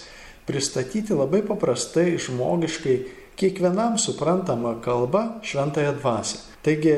pristatyti 0.46 1.16
labai 1.16 1.42
paprastai, 1.44 2.16
žmogiškai, 2.22 2.98
kiekvienam 3.38 3.98
suprantama 3.98 4.78
kalba 4.82 5.40
šventąją 5.46 5.92
dvasę. 6.00 6.38
Taigi 6.62 6.94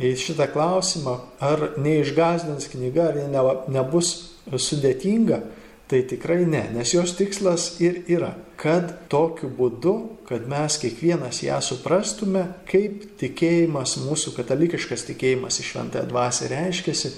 į 0.00 0.14
šitą 0.16 0.48
klausimą, 0.52 1.16
ar 1.44 1.74
neišgazdins 1.80 2.70
knyga, 2.72 3.10
ar 3.10 3.18
ne, 3.30 3.42
nebus 3.74 4.12
sudėtinga, 4.50 5.42
tai 5.90 6.04
tikrai 6.06 6.44
ne, 6.46 6.62
nes 6.74 6.94
jos 6.94 7.16
tikslas 7.18 7.80
ir 7.82 8.04
yra, 8.10 8.30
kad 8.60 8.92
tokiu 9.10 9.50
būdu, 9.50 9.96
kad 10.28 10.46
mes 10.50 10.78
kiekvienas 10.80 11.42
ją 11.42 11.58
suprastume, 11.64 12.46
kaip 12.70 13.08
tikėjimas, 13.20 13.98
mūsų 14.04 14.36
katalikiškas 14.38 15.08
tikėjimas 15.10 15.60
į 15.60 15.68
šventąją 15.72 16.06
dvasę 16.12 16.50
reiškiasi, 16.54 17.14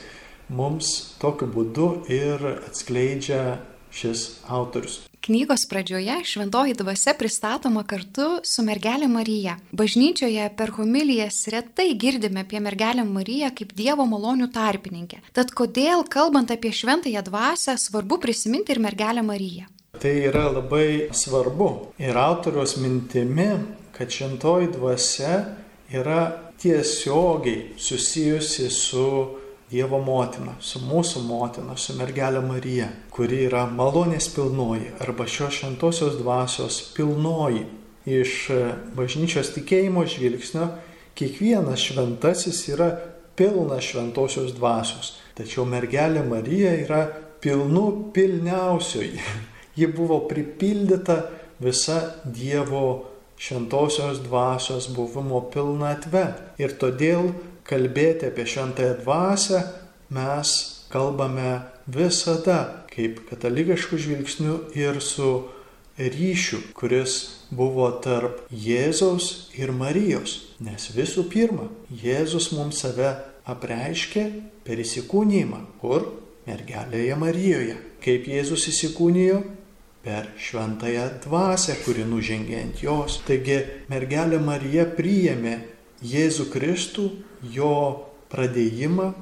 mums 0.57 0.93
tokiu 1.23 1.51
būdu 1.53 1.93
ir 2.13 2.49
atskleidžia 2.55 3.43
šis 3.93 4.29
autorius. 4.49 5.03
Knygos 5.23 5.67
pradžioje 5.71 6.25
šventoji 6.25 6.75
dvasia 6.75 7.13
pristatoma 7.15 7.85
kartu 7.87 8.25
su 8.43 8.63
mergelė 8.67 9.07
Marija. 9.07 9.53
Bažnyčioje 9.71 10.49
per 10.59 10.73
homilijas 10.75 11.37
retai 11.55 11.93
girdime 11.95 12.43
apie 12.43 12.59
mergelę 12.61 13.05
Mariją 13.07 13.53
kaip 13.55 13.71
Dievo 13.79 14.03
malonių 14.11 14.49
tarpininkę. 14.51 15.21
Tad 15.31 15.53
kodėl, 15.55 16.03
kalbant 16.11 16.51
apie 16.51 16.73
šventąją 16.75 17.23
dvasę, 17.29 17.77
svarbu 17.79 18.19
prisiminti 18.19 18.75
ir 18.75 18.81
mergelę 18.83 19.23
Mariją? 19.23 19.69
Tai 20.03 20.15
yra 20.27 20.49
labai 20.57 21.15
svarbu. 21.15 21.71
Ir 22.03 22.19
autoriaus 22.19 22.75
mintimi, 22.83 23.47
kad 23.95 24.11
šventoji 24.11 24.73
dvasia 24.75 25.37
yra 25.95 26.25
tiesiogiai 26.59 27.77
susijusi 27.79 28.67
su 28.75 29.07
Dievo 29.73 30.03
motina, 30.05 30.53
su 30.61 30.83
mūsų 30.85 31.23
motina, 31.25 31.79
su 31.81 31.95
mergelė 31.97 32.43
Marija, 32.45 32.91
kuri 33.09 33.47
yra 33.47 33.63
malonės 33.73 34.27
pilnoji 34.35 34.91
arba 35.01 35.25
šios 35.25 35.63
šventosios 35.63 36.19
dvasios 36.19 36.81
pilnoji. 36.93 37.63
Iš 38.05 38.35
bažnyčios 38.99 39.55
tikėjimo 39.55 40.03
žvilgsnio 40.05 40.67
kiekvienas 41.17 41.87
šventasis 41.87 42.59
yra 42.69 42.91
pilnas 43.39 43.87
šventosios 43.87 44.53
dvasios. 44.59 45.15
Tačiau 45.39 45.65
mergelė 45.65 46.27
Marija 46.29 46.75
yra 46.83 47.07
pilnu 47.41 48.11
pilniausioji. 48.13 49.23
Ji 49.79 49.89
buvo 49.89 50.19
pripildyta 50.29 51.17
visa 51.65 51.97
Dievo 52.25 53.07
šventosios 53.41 54.21
dvasios 54.27 54.91
buvimo 54.93 55.41
pilnatve. 55.55 56.27
Ir 56.61 56.77
todėl 56.77 57.33
kalbėti 57.69 58.29
apie 58.29 58.47
šventąją 58.49 58.99
dvasę 59.03 59.63
mes 60.13 60.55
kalbame 60.93 61.63
visada 61.89 62.85
kaip 62.93 63.23
katalikiškų 63.31 63.99
žvilgsnių 64.05 64.57
ir 64.77 65.01
su 65.01 65.33
ryšiu, 65.99 66.61
kuris 66.77 67.45
buvo 67.53 67.89
tarp 68.05 68.43
Jėzaus 68.51 69.53
ir 69.59 69.73
Marijos. 69.77 70.57
Nes 70.61 70.91
visų 70.95 71.27
pirma, 71.33 71.69
Jėzus 71.91 72.51
mums 72.57 72.83
save 72.85 73.15
apreiškė 73.49 74.27
per 74.67 74.83
įsikūnymą. 74.83 75.65
Kur? 75.81 76.07
Mergelėje 76.47 77.17
Marijoje. 77.19 77.77
Kaip 78.03 78.27
Jėzus 78.27 78.67
įsikūnijo? 78.73 79.43
Per 80.03 80.33
šventąją 80.35 81.05
dvasę, 81.23 81.77
kuri 81.85 82.03
nužengė 82.09 82.57
ant 82.59 82.81
jos. 82.83 83.21
Taigi 83.27 83.61
mergelė 83.93 84.41
Marija 84.43 84.89
priėmė 84.97 85.61
Jėzų 86.03 86.49
Kristų, 86.51 87.05
jo 87.43 87.75
pradėjimą 88.33 89.13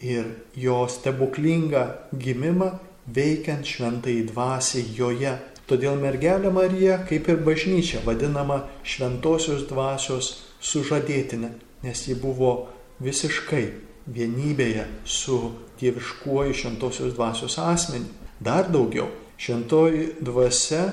ir 0.00 0.28
jo 0.56 0.84
stebuklingą 0.88 1.84
gimimą 2.12 2.70
veikiant 3.06 3.66
šventai 3.66 4.20
dvasiai 4.28 4.84
joje. 4.96 5.36
Todėl 5.70 6.00
mergelė 6.02 6.50
Marija, 6.50 6.98
kaip 7.06 7.28
ir 7.30 7.42
bažnyčia, 7.46 8.02
vadinama 8.06 8.64
šventosios 8.82 9.68
dvasios 9.70 10.32
sužadėtinė, 10.60 11.52
nes 11.84 12.06
ji 12.08 12.16
buvo 12.18 12.70
visiškai 13.00 13.68
vienybėje 14.10 14.86
su 15.06 15.38
dieviškuoju 15.80 16.56
šventosios 16.56 17.14
dvasios 17.14 17.58
asmeniu. 17.62 18.10
Dar 18.40 18.66
daugiau, 18.72 19.06
šventoji 19.38 20.16
dvasia 20.24 20.88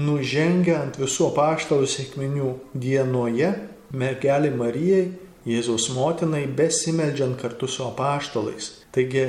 nužengia 0.00 0.78
ant 0.80 0.96
visų 1.00 1.28
apaštalų 1.32 1.88
sėkminių 1.90 2.52
dienoje 2.72 3.52
mergelė 3.92 4.52
Marijai, 4.56 5.10
Jėzaus 5.48 5.88
motinai, 5.94 6.44
besimeldžiant 6.46 7.38
kartu 7.40 7.66
su 7.66 7.82
apaštalais. 7.86 8.68
Taigi, 8.94 9.24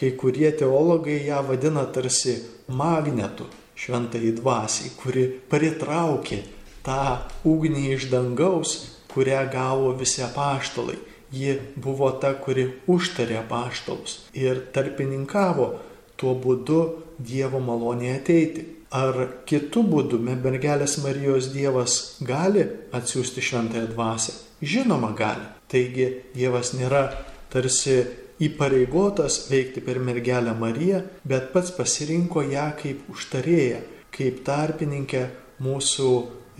kai 0.00 0.14
kurie 0.16 0.48
teologai 0.56 1.18
ją 1.26 1.42
vadina 1.44 1.84
tarsi 1.92 2.38
magnetu 2.68 3.44
šventai 3.76 4.32
dvasiai, 4.38 4.94
kuri 4.96 5.26
pritraukė 5.52 6.40
tą 6.86 7.20
ugnį 7.48 7.84
iš 7.96 8.08
dangaus, 8.12 8.74
kurią 9.12 9.44
gavo 9.52 9.92
visi 10.00 10.24
apaštalai. 10.24 10.96
Ji 11.30 11.58
buvo 11.78 12.08
ta, 12.22 12.32
kuri 12.34 12.66
užtarė 12.90 13.36
apaštalus 13.44 14.16
ir 14.34 14.64
tarpininkavo 14.74 15.70
tuo 16.18 16.34
būdu 16.34 16.82
Dievo 17.20 17.60
malonė 17.60 18.14
ateiti. 18.16 18.66
Ar 18.90 19.14
kitų 19.46 19.84
būdų 19.86 20.18
mergelės 20.24 20.96
Marijos 21.04 21.52
Dievas 21.54 22.16
gali 22.26 22.64
atsiųsti 22.96 23.44
šventąją 23.44 23.90
dvasę? 23.92 24.49
Žinoma, 24.62 25.14
gali. 25.16 25.46
Taigi 25.70 26.06
Dievas 26.34 26.74
nėra 26.76 27.06
tarsi 27.52 28.02
įpareigotas 28.40 29.46
veikti 29.50 29.82
per 29.84 30.00
mergelę 30.00 30.52
Mariją, 30.56 31.02
bet 31.24 31.52
pats 31.54 31.72
pasirinko 31.76 32.42
ją 32.48 32.70
kaip 32.80 33.08
užtarėją, 33.12 33.80
kaip 34.12 34.42
tarpininkę 34.44 35.26
mūsų 35.64 36.10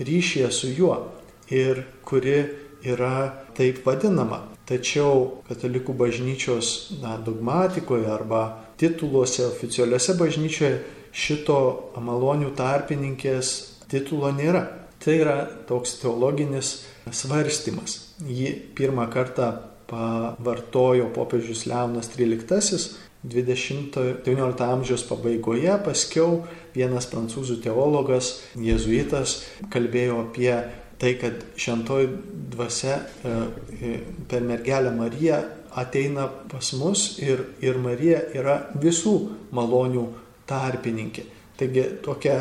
ryšyje 0.01 0.49
su 0.53 0.71
juo 0.73 0.97
ir 1.51 1.83
kuri 2.05 2.39
yra 2.85 3.45
taip 3.57 3.83
vadinama. 3.85 4.47
Tačiau 4.69 5.43
katalikų 5.49 5.93
bažnyčios 5.97 7.01
na, 7.01 7.17
dogmatikoje 7.19 8.07
arba 8.07 8.43
tituluose 8.79 9.43
oficialiuose 9.49 10.15
bažnyčioje 10.17 10.77
šito 11.11 11.57
malonių 11.99 12.53
tarpininkės 12.55 13.49
titulo 13.91 14.31
nėra. 14.31 14.63
Tai 15.01 15.17
yra 15.17 15.35
toks 15.67 15.97
teologinis 15.99 16.75
svarstymas. 17.09 17.97
Jį 18.21 18.53
pirmą 18.77 19.07
kartą 19.11 19.51
pavartojo 19.89 21.09
popiežius 21.15 21.65
Leonas 21.67 22.11
XIII 22.15 22.99
20-19 23.21 24.65
amžiaus 24.65 25.03
pabaigoje, 25.05 25.73
paskiau 25.85 26.41
vienas 26.73 27.05
prancūzų 27.11 27.59
teologas, 27.61 28.39
jėzuitas, 28.57 29.41
kalbėjo 29.73 30.23
apie 30.23 30.53
tai, 31.01 31.15
kad 31.21 31.43
šentoji 31.57 32.09
dvasia 32.53 32.97
e, 32.97 33.35
e, 33.81 33.93
per 34.29 34.45
mergelę 34.45 34.93
Mariją 34.95 35.41
ateina 35.71 36.27
pas 36.27 36.73
mus 36.73 37.19
ir, 37.21 37.45
ir 37.63 37.77
Marija 37.81 38.21
yra 38.35 38.57
visų 38.81 39.15
malonių 39.55 40.07
tarpininkė. 40.49 41.23
Taigi 41.59 41.85
tokia 42.03 42.37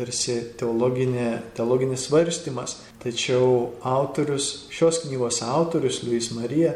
tarsi 0.00 0.38
teologinė, 0.60 1.28
teologinis 1.56 2.06
svarstymas, 2.08 2.78
tačiau 3.02 3.76
autorius, 3.86 4.66
šios 4.72 5.02
knygos 5.04 5.42
autorius, 5.44 6.00
Luis 6.06 6.30
Marija, 6.32 6.72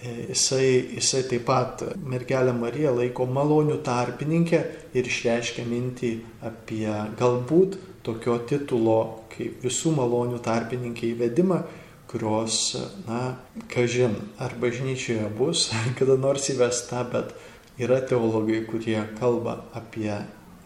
e, 0.00 0.14
jisai, 0.30 0.68
jisai 0.96 1.24
taip 1.32 1.44
pat 1.48 1.84
mergelę 2.06 2.54
Mariją 2.56 2.94
laiko 3.00 3.26
malonių 3.26 3.80
tarpininkę 3.86 4.62
ir 4.94 5.10
išreiškia 5.10 5.66
mintį 5.66 6.14
apie 6.46 6.86
galbūt 7.18 7.78
tokio 8.06 8.38
titulo 8.48 9.00
kaip 9.34 9.60
visų 9.64 9.94
malonių 9.98 10.40
tarpininkė 10.44 11.12
įvedimą, 11.14 11.62
kurios, 12.10 12.74
na, 13.06 13.36
kažin, 13.70 14.16
ar 14.42 14.56
bažnyčioje 14.62 15.28
bus 15.38 15.68
kada 15.98 16.16
nors 16.18 16.48
įvesta, 16.54 17.04
bet 17.12 17.34
yra 17.80 18.00
teologai, 18.02 18.64
kurie 18.68 18.98
kalba 19.18 19.64
apie 19.76 20.12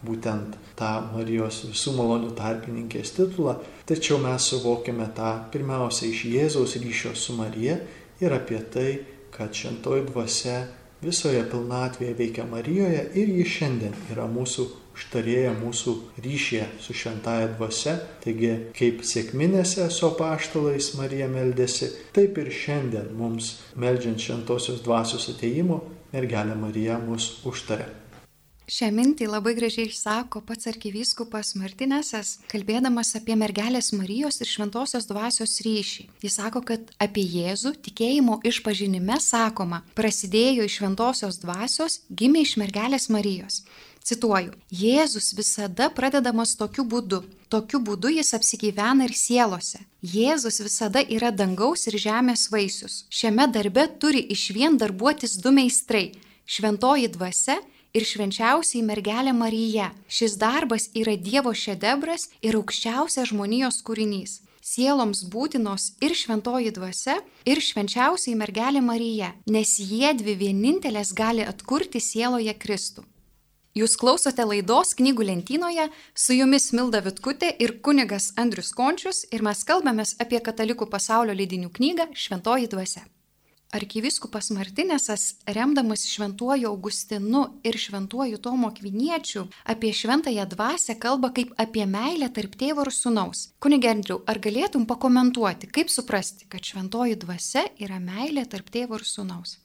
būtent 0.07 0.55
tą 0.79 0.91
Marijos 1.13 1.63
visų 1.69 1.95
malonių 1.97 2.31
tarpininkės 2.37 3.15
titulą, 3.17 3.57
tačiau 3.89 4.19
mes 4.23 4.47
suvokiame 4.51 5.09
tą 5.17 5.33
pirmiausia 5.53 6.09
iš 6.11 6.23
Jėzaus 6.31 6.77
ryšio 6.83 7.15
su 7.17 7.35
Marija 7.37 7.79
ir 8.23 8.35
apie 8.35 8.61
tai, 8.73 8.89
kad 9.35 9.53
šentoji 9.55 10.07
dvasia 10.11 10.63
visoje 11.03 11.43
pilnatvėje 11.51 12.15
veikia 12.17 12.47
Marijoje 12.49 13.05
ir 13.19 13.37
ji 13.39 13.45
šiandien 13.57 13.95
yra 14.13 14.29
mūsų 14.31 14.69
užtarėja 14.95 15.51
mūsų 15.59 15.93
ryšyje 16.23 16.67
su 16.79 16.95
šventaja 16.95 17.49
dvasia. 17.55 17.97
Taigi, 18.23 18.53
kaip 18.77 19.03
sėkminėse 19.07 19.89
su 19.91 20.07
apaštalais 20.07 20.93
Marija 20.99 21.27
meldėsi, 21.31 21.91
taip 22.15 22.39
ir 22.41 22.51
šiandien 22.53 23.11
mums, 23.19 23.57
meldžiant 23.75 24.23
šventosios 24.23 24.81
dvasios 24.85 25.27
ateimo, 25.35 25.83
mergelė 26.15 26.55
Marija 26.59 26.99
mus 27.03 27.35
užtarė. 27.47 27.91
Šią 28.65 28.87
mintį 28.97 29.27
labai 29.29 29.51
gražiai 29.53 29.85
išsako 29.85 30.39
pats 30.41 30.65
arkivyskupas 30.71 31.51
Martinesas, 31.59 32.39
kalbėdamas 32.49 33.11
apie 33.19 33.35
mergelės 33.37 33.91
Marijos 33.93 34.39
ir 34.41 34.49
šventosios 34.49 35.05
dvasios 35.05 35.59
ryšį. 35.61 36.07
Jis 36.25 36.37
sako, 36.39 36.63
kad 36.65 36.89
apie 36.97 37.21
Jėzų 37.29 37.75
tikėjimo 37.85 38.39
išpažinime 38.49 39.19
sakoma, 39.21 39.83
prasidėjo 39.93 40.65
iš 40.65 40.79
šventosios 40.79 41.37
dvasios, 41.43 41.99
gimė 42.09 42.41
iš 42.47 42.55
mergelės 42.57 43.05
Marijos. 43.13 43.59
Cituoju, 44.05 44.57
Jėzus 44.73 45.31
visada 45.37 45.91
pradedamas 45.93 46.55
tokiu 46.57 46.87
būdu. 46.89 47.21
Tokiu 47.53 47.83
būdu 47.85 48.15
jis 48.15 48.33
apsigyvena 48.33 49.05
ir 49.05 49.13
sielose. 49.13 49.83
Jėzus 50.01 50.57
visada 50.65 51.05
yra 51.05 51.29
dangaus 51.29 51.85
ir 51.85 51.99
žemės 52.01 52.49
vaisius. 52.49 53.03
Šiame 53.13 53.45
darbe 53.45 53.85
turi 54.01 54.25
iš 54.33 54.49
vien 54.57 54.81
darbuotis 54.81 55.37
du 55.37 55.53
meistrai- 55.53 56.11
šventoji 56.53 57.13
dvasia 57.13 57.61
ir 57.95 58.05
švenčiausiai 58.05 58.83
mergelė 58.83 59.33
Marija. 59.33 59.91
Šis 60.07 60.35
darbas 60.41 60.89
yra 60.93 61.15
Dievo 61.15 61.55
šedebras 61.55 62.29
ir 62.43 62.59
aukščiausias 62.59 63.31
žmonijos 63.31 63.81
kūrinys. 63.87 64.41
Sieloms 64.65 65.23
būtinos 65.29 65.91
ir 66.01 66.15
šventoji 66.17 66.71
dvasia, 66.73 67.19
ir 67.45 67.61
švenčiausiai 67.61 68.33
mergelė 68.35 68.81
Marija, 68.81 69.33
nes 69.45 69.75
jie 69.77 70.09
dvi 70.17 70.33
vienintelės 70.39 71.13
gali 71.13 71.45
atkurti 71.45 72.01
sieloje 72.01 72.55
Kristų. 72.57 73.05
Jūs 73.75 73.97
klausote 73.99 74.41
laidos 74.47 74.95
knygų 74.97 75.27
lentynoje, 75.29 75.89
su 76.15 76.33
jumis 76.33 76.69
Milda 76.73 77.01
Vitkutė 77.05 77.49
ir 77.59 77.75
kunigas 77.83 78.31
Andrius 78.39 78.71
Končius 78.73 79.25
ir 79.35 79.43
mes 79.43 79.65
kalbamės 79.67 80.15
apie 80.23 80.39
katalikų 80.39 80.87
pasaulio 80.89 81.35
leidinių 81.35 81.73
knygą 81.75 82.07
Šventoji 82.15 82.71
dvasia. 82.71 83.03
Arkiviskupas 83.75 84.53
Martinėsas, 84.55 85.23
remdamas 85.51 86.05
šventuoju 86.07 86.69
Augustinu 86.69 87.41
ir 87.67 87.75
šventuoju 87.75 88.37
Tomo 88.39 88.69
Kviniečiu, 88.71 89.49
apie 89.67 89.91
šventąją 89.91 90.45
dvasę 90.53 90.95
kalba 90.95 91.33
kaip 91.35 91.51
apie 91.59 91.83
meilę 91.83 92.29
tarp 92.31 92.55
tėvo 92.55 92.85
ir 92.87 92.93
sunaus. 92.95 93.49
Kunigendriu, 93.59 94.21
ar 94.31 94.39
galėtum 94.39 94.85
pakomentuoti, 94.87 95.67
kaip 95.75 95.91
suprasti, 95.91 96.47
kad 96.47 96.63
šventoji 96.63 97.19
dvasia 97.25 97.65
yra 97.83 97.99
meilė 97.99 98.45
tarp 98.47 98.71
tėvo 98.71 99.01
ir 99.01 99.03
sunaus? 99.09 99.57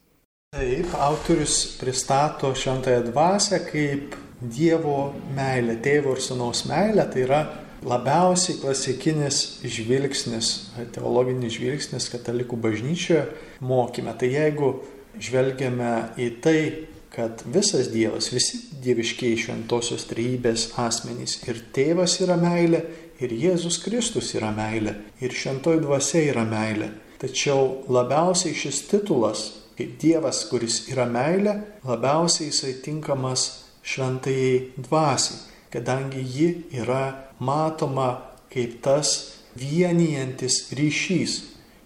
Taip, 0.57 0.91
autorius 0.99 1.61
pristato 1.79 2.51
šventąją 2.51 3.07
dvasę 3.13 3.63
kaip 3.71 4.19
Dievo 4.41 5.13
meilę, 5.37 5.77
tėvo 5.85 6.17
ir 6.17 6.25
sunaus 6.25 6.65
meilę, 6.67 7.05
tai 7.13 7.27
yra 7.29 7.45
labiausiai 7.87 8.59
klasikinis 8.61 9.61
žvilgsnis, 9.65 10.53
teologinis 10.95 11.57
žvilgsnis 11.57 12.09
katalikų 12.13 12.59
bažnyčioje 12.61 13.27
mokyme. 13.65 14.15
Tai 14.19 14.31
jeigu 14.31 14.73
žvelgiame 15.21 15.93
į 16.21 16.31
tai, 16.45 16.61
kad 17.11 17.43
visas 17.51 17.91
Dievas, 17.91 18.31
visi 18.31 18.61
dieviškiai 18.85 19.39
šventosios 19.41 20.07
trejybės 20.11 20.71
asmenys 20.79 21.41
ir 21.49 21.59
tėvas 21.75 22.21
yra 22.23 22.37
meilė, 22.39 22.85
ir 23.21 23.35
Jėzus 23.35 23.81
Kristus 23.83 24.31
yra 24.39 24.53
meilė, 24.55 24.95
ir 25.21 25.35
šventoji 25.35 25.83
dvasia 25.83 26.23
yra 26.31 26.47
meilė. 26.49 26.93
Tačiau 27.21 27.83
labiausiai 27.93 28.55
šis 28.57 28.85
titulas, 28.89 29.43
kaip 29.77 29.99
Dievas, 30.01 30.45
kuris 30.49 30.87
yra 30.93 31.05
meilė, 31.11 31.59
labiausiai 31.85 32.49
jisai 32.49 32.77
tinkamas 32.85 33.49
šventajai 33.85 34.79
dvasiai, 34.79 35.50
kadangi 35.73 36.23
ji 36.25 36.49
yra 36.83 37.31
matoma 37.39 38.11
kaip 38.53 38.81
tas 38.83 39.41
vienijantis 39.57 40.71
ryšys. 40.77 41.37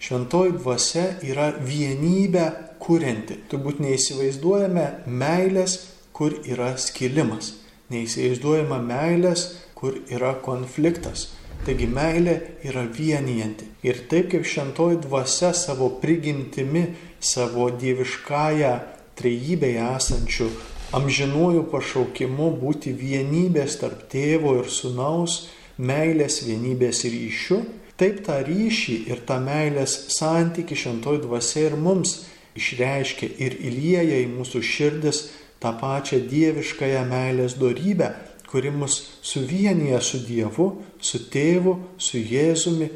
Šventoji 0.05 0.57
dvasia 0.59 1.05
yra 1.25 1.51
vienybė 1.65 2.47
kurianti. 2.83 3.39
Turbūt 3.49 3.81
neįsivaizduojame 3.85 4.87
meilės, 5.09 5.79
kur 6.13 6.37
yra 6.45 6.75
skilimas. 6.81 7.55
Neįsivaizduojama 7.93 8.81
meilės, 8.85 9.47
kur 9.79 9.97
yra 10.13 10.35
konfliktas. 10.45 11.31
Taigi 11.65 11.89
meilė 11.89 12.35
yra 12.69 12.85
vienijanti. 12.85 13.71
Ir 13.89 14.03
taip 14.11 14.29
kaip 14.35 14.45
šventoji 14.45 15.01
dvasia 15.07 15.55
savo 15.57 15.89
prigimtimi, 16.03 16.91
savo 17.25 17.71
dieviškąją 17.73 18.75
trejybėje 19.17 19.89
esančių 19.95 20.49
amžinuoju 20.95 21.65
pašaukimu 21.73 22.51
būti 22.61 22.93
vienybės 22.95 23.79
tarp 23.81 24.05
tėvo 24.13 24.55
ir 24.61 24.69
sunaus, 24.71 25.49
meilės 25.79 26.43
vienybės 26.47 27.03
ryšiu, 27.11 27.63
taip 27.99 28.21
tą 28.27 28.39
ryšį 28.47 28.99
ir 29.11 29.25
tą 29.27 29.41
meilės 29.43 29.95
santyki 30.15 30.79
šentoj 30.79 31.23
dvasia 31.25 31.69
ir 31.71 31.77
mums 31.81 32.21
išreiškia 32.59 33.31
ir 33.43 33.59
įlieja 33.71 34.21
į 34.23 34.29
mūsų 34.37 34.63
širdis 34.63 35.25
tą 35.63 35.75
pačią 35.81 36.21
dieviškąją 36.31 37.03
meilės 37.11 37.59
darybę, 37.59 38.13
kuri 38.47 38.71
mus 38.71 39.01
suvienyje 39.27 39.99
su 40.01 40.23
Dievu, 40.23 40.69
su 41.03 41.25
tėvu, 41.33 41.75
su 41.99 42.23
Jėzumi 42.23 42.91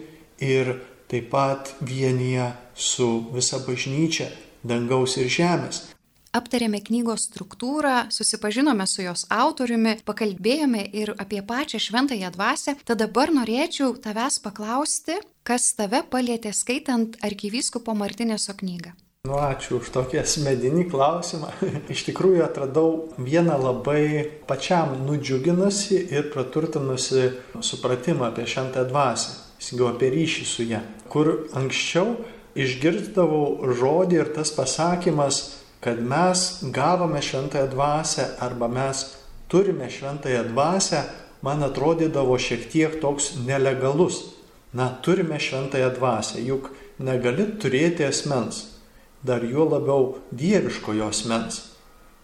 ir 0.44 0.76
taip 1.11 1.30
pat 1.34 1.74
vienyje 1.82 2.52
su 2.78 3.11
visa 3.34 3.58
bažnyčia, 3.66 4.30
dangaus 4.62 5.18
ir 5.18 5.26
žemės 5.26 5.88
aptarėme 6.37 6.81
knygos 6.85 7.27
struktūrą, 7.29 8.09
susipažinome 8.14 8.87
su 8.87 9.03
jos 9.05 9.27
autoriumi, 9.33 9.97
pakalbėjome 10.09 10.85
ir 10.93 11.14
apie 11.19 11.43
pačią 11.43 11.81
šventąją 11.83 12.31
dvasę, 12.37 12.77
tad 12.85 13.03
dabar 13.03 13.33
norėčiau 13.35 13.95
tavęs 14.03 14.41
paklausti, 14.45 15.19
kas 15.43 15.73
tave 15.79 16.05
palėtė 16.11 16.53
skaitant 16.53 17.19
arkivyskupo 17.25 17.95
Martinėso 17.97 18.57
knygą. 18.59 18.95
Nu, 19.29 19.35
ačiū 19.45 19.81
už 19.83 19.91
tokį 19.93 20.23
asmeninį 20.23 20.87
klausimą. 20.88 21.51
Iš 21.93 22.07
tikrųjų 22.07 22.45
atradau 22.47 23.11
vieną 23.19 23.59
labai 23.61 24.25
pačiam 24.49 24.95
nudžiuginusi 25.05 25.99
ir 26.14 26.31
praturtinusi 26.33 27.27
supratimą 27.61 28.31
apie 28.31 28.47
šventą 28.49 28.87
dvasę, 28.88 29.35
įsigau 29.61 29.91
apie 29.91 30.12
ryšį 30.14 30.47
su 30.49 30.69
ją, 30.71 30.81
kur 31.12 31.33
anksčiau 31.59 32.14
išgirdavau 32.59 33.75
žodį 33.79 34.23
ir 34.23 34.31
tas 34.38 34.55
pasakymas 34.55 35.43
kad 35.81 36.03
mes 36.03 36.64
gavome 36.75 37.23
šventąją 37.23 37.69
dvasę 37.71 38.27
arba 38.41 38.69
mes 38.69 39.05
turime 39.49 39.91
šventąją 39.91 40.43
dvasę, 40.49 41.03
man 41.43 41.62
atrodydavo 41.62 42.38
šiek 42.38 42.69
tiek 42.69 43.01
toks 43.01 43.37
nelegalus. 43.47 44.35
Na, 44.73 44.88
turime 45.03 45.41
šventąją 45.41 45.91
dvasę, 45.97 46.43
juk 46.45 46.71
negali 47.01 47.47
turėti 47.62 48.05
asmens, 48.05 48.67
dar 49.25 49.45
juo 49.45 49.64
labiau 49.64 50.19
dieviškojo 50.33 51.09
asmens. 51.09 51.62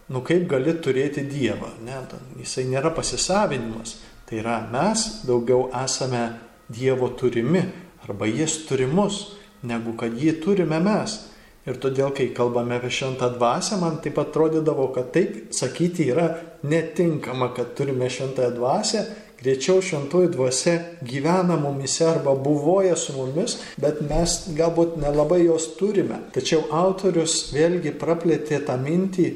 Nu 0.05 0.21
kaip 0.21 0.45
gali 0.49 0.75
turėti 0.77 1.23
Dievą? 1.25 1.71
Ne, 1.81 2.03
jisai 2.37 2.67
nėra 2.69 2.91
pasisavinimas. 2.93 3.95
Tai 4.25 4.37
yra 4.41 4.59
mes 4.69 5.05
daugiau 5.25 5.71
esame 5.83 6.27
Dievo 6.69 7.09
turimi 7.17 7.63
arba 8.05 8.27
jis 8.29 8.59
turimus, 8.69 9.37
negu 9.65 9.95
kad 9.97 10.13
jį 10.13 10.35
turime 10.43 10.77
mes. 10.81 11.17
Ir 11.65 11.79
todėl, 11.81 12.11
kai 12.13 12.27
kalbame 12.37 12.77
apie 12.77 12.91
šventą 12.93 13.31
dvasę, 13.39 13.79
man 13.81 13.97
taip 14.03 14.19
atrodydavo, 14.21 14.91
kad 14.93 15.07
taip 15.15 15.53
sakyti 15.55 16.05
yra 16.13 16.27
netinkama, 16.61 17.49
kad 17.57 17.71
turime 17.77 18.05
šventąją 18.13 18.51
dvasę, 18.53 19.01
greičiau 19.39 19.81
šventoji 19.81 20.29
dvasia 20.35 20.75
gyvena 21.01 21.57
mumise 21.57 22.05
arba 22.05 22.35
buvoja 22.37 22.93
su 22.95 23.15
mumis, 23.17 23.57
bet 23.81 24.03
mes 24.05 24.35
galbūt 24.57 24.99
nelabai 25.01 25.41
jos 25.47 25.71
turime. 25.79 26.21
Tačiau 26.37 26.67
autorius 26.69 27.49
vėlgi 27.55 27.95
praplėtė 27.97 28.61
tą 28.69 28.77
mintį 28.85 29.27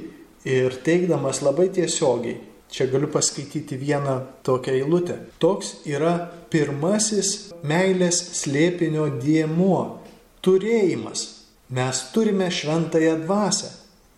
ir 0.54 0.78
teikdamas 0.86 1.42
labai 1.42 1.72
tiesiogiai. 1.74 2.38
Čia 2.70 2.86
galiu 2.94 3.10
paskaityti 3.10 3.74
vieną 3.82 4.20
tokią 4.46 4.78
eilutę. 4.78 5.18
Toks 5.42 5.80
yra 5.90 6.14
pirmasis 6.54 7.56
meilės 7.66 8.22
slėpinio 8.44 9.10
diemuo- 9.18 9.82
turėjimas 10.46 11.39
Mes 11.70 12.12
turime 12.14 12.52
šventąją 12.52 13.22
dvasę, 13.22 13.68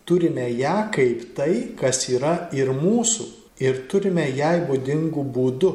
turime 0.04 0.50
ją 0.50 0.88
kaip 0.92 1.34
tai, 1.36 1.54
kas 1.76 2.06
yra 2.08 2.48
ir 2.56 2.70
mūsų, 2.72 3.26
ir 3.60 3.82
turime 3.92 4.24
jai 4.32 4.62
būdingų 4.64 5.24
būdų, 5.34 5.72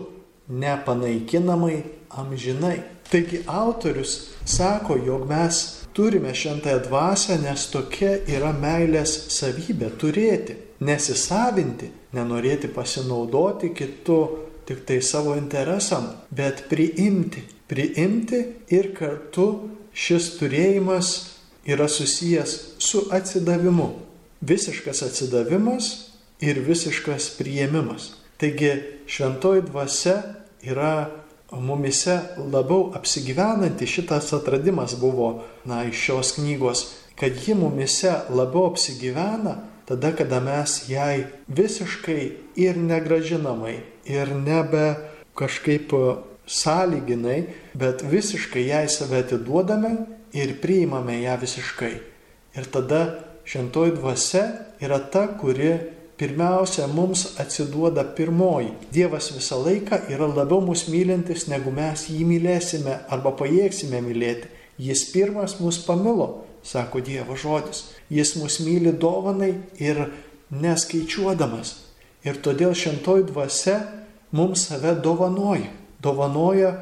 nepanaikinamai, 0.50 1.84
amžinai. 2.18 2.80
Taigi 3.12 3.44
autorius 3.46 4.16
sako, 4.46 4.98
jog 5.06 5.30
mes 5.30 5.62
turime 5.94 6.34
šventąją 6.34 6.82
dvasę, 6.88 7.38
nes 7.46 7.68
tokia 7.70 8.18
yra 8.26 8.56
meilės 8.58 9.13
savybė- 9.38 9.94
turėti, 10.02 10.58
nesisavinti, 10.82 11.92
nenorėti 12.13 12.74
pasinaudoti 12.74 13.70
kitu 13.78 14.20
tik 14.66 14.86
tai 14.86 15.02
savo 15.02 15.36
interesam, 15.38 16.10
bet 16.32 16.66
priimti. 16.70 17.44
Priimti 17.68 18.46
ir 18.70 18.94
kartu 18.96 19.70
šis 19.94 20.40
turėjimas 20.40 21.37
yra 21.67 21.88
susijęs 21.88 22.60
su 22.80 23.08
atsidavimu. 23.12 23.89
Visiškas 24.41 25.01
atsidavimas 25.01 26.10
ir 26.39 26.60
visiškas 26.60 27.30
prieimimas. 27.38 28.12
Taigi 28.38 28.71
šventoji 29.08 29.62
dvasia 29.62 30.21
yra 30.63 31.10
mumise 31.51 32.19
labiau 32.53 32.91
apsigyvenanti, 32.95 33.88
šitas 33.88 34.34
atradimas 34.34 34.95
buvo 34.99 35.43
na, 35.65 35.84
iš 35.84 35.97
šios 35.97 36.32
knygos, 36.36 36.86
kad 37.15 37.32
ji 37.47 37.56
mumise 37.56 38.13
labiau 38.30 38.71
apsigyvena 38.71 39.58
tada, 39.86 40.12
kada 40.12 40.39
mes 40.39 40.89
jai 40.89 41.25
visiškai 41.47 42.32
ir 42.56 42.77
negražinamai, 42.77 43.80
ir 44.06 44.36
nebe 44.36 44.95
kažkaip 45.36 45.93
sąlyginai, 46.47 47.43
bet 47.73 48.03
visiškai 48.03 48.67
jai 48.67 48.88
save 48.89 49.23
atiduodame 49.23 49.95
ir 50.38 50.58
priimame 50.62 51.21
ją 51.21 51.38
visiškai. 51.41 51.93
Ir 52.58 52.65
tada 52.73 53.02
šventoji 53.47 53.95
dvasia 53.97 54.43
yra 54.82 55.00
ta, 55.00 55.28
kuri 55.39 55.71
pirmiausia 56.17 56.88
mums 56.88 57.39
atsiduoda 57.39 58.04
pirmoji. 58.17 58.71
Dievas 58.93 59.32
visą 59.36 59.60
laiką 59.62 60.02
yra 60.13 60.28
labiau 60.30 60.62
mus 60.65 60.88
mylintis, 60.89 61.47
negu 61.50 61.71
mes 61.71 62.08
jį 62.10 62.26
mylėsime 62.26 63.00
arba 63.13 63.34
pajėgsime 63.38 64.02
mylėti. 64.02 64.50
Jis 64.78 65.08
pirmas 65.13 65.58
mus 65.60 65.80
pamilo, 65.86 66.45
sako 66.63 67.02
Dievo 67.02 67.38
žodis. 67.38 67.88
Jis 68.10 68.36
mus 68.38 68.60
myli 68.62 68.93
dovanai 68.93 69.54
ir 69.82 70.08
neskaičiuodamas. 70.54 71.76
Ir 72.26 72.38
todėl 72.43 72.76
šventoji 72.78 73.30
dvasia 73.32 73.80
mums 74.32 74.67
save 74.69 74.97
dovanoja. 75.02 75.71
Dovanoja 76.02 76.76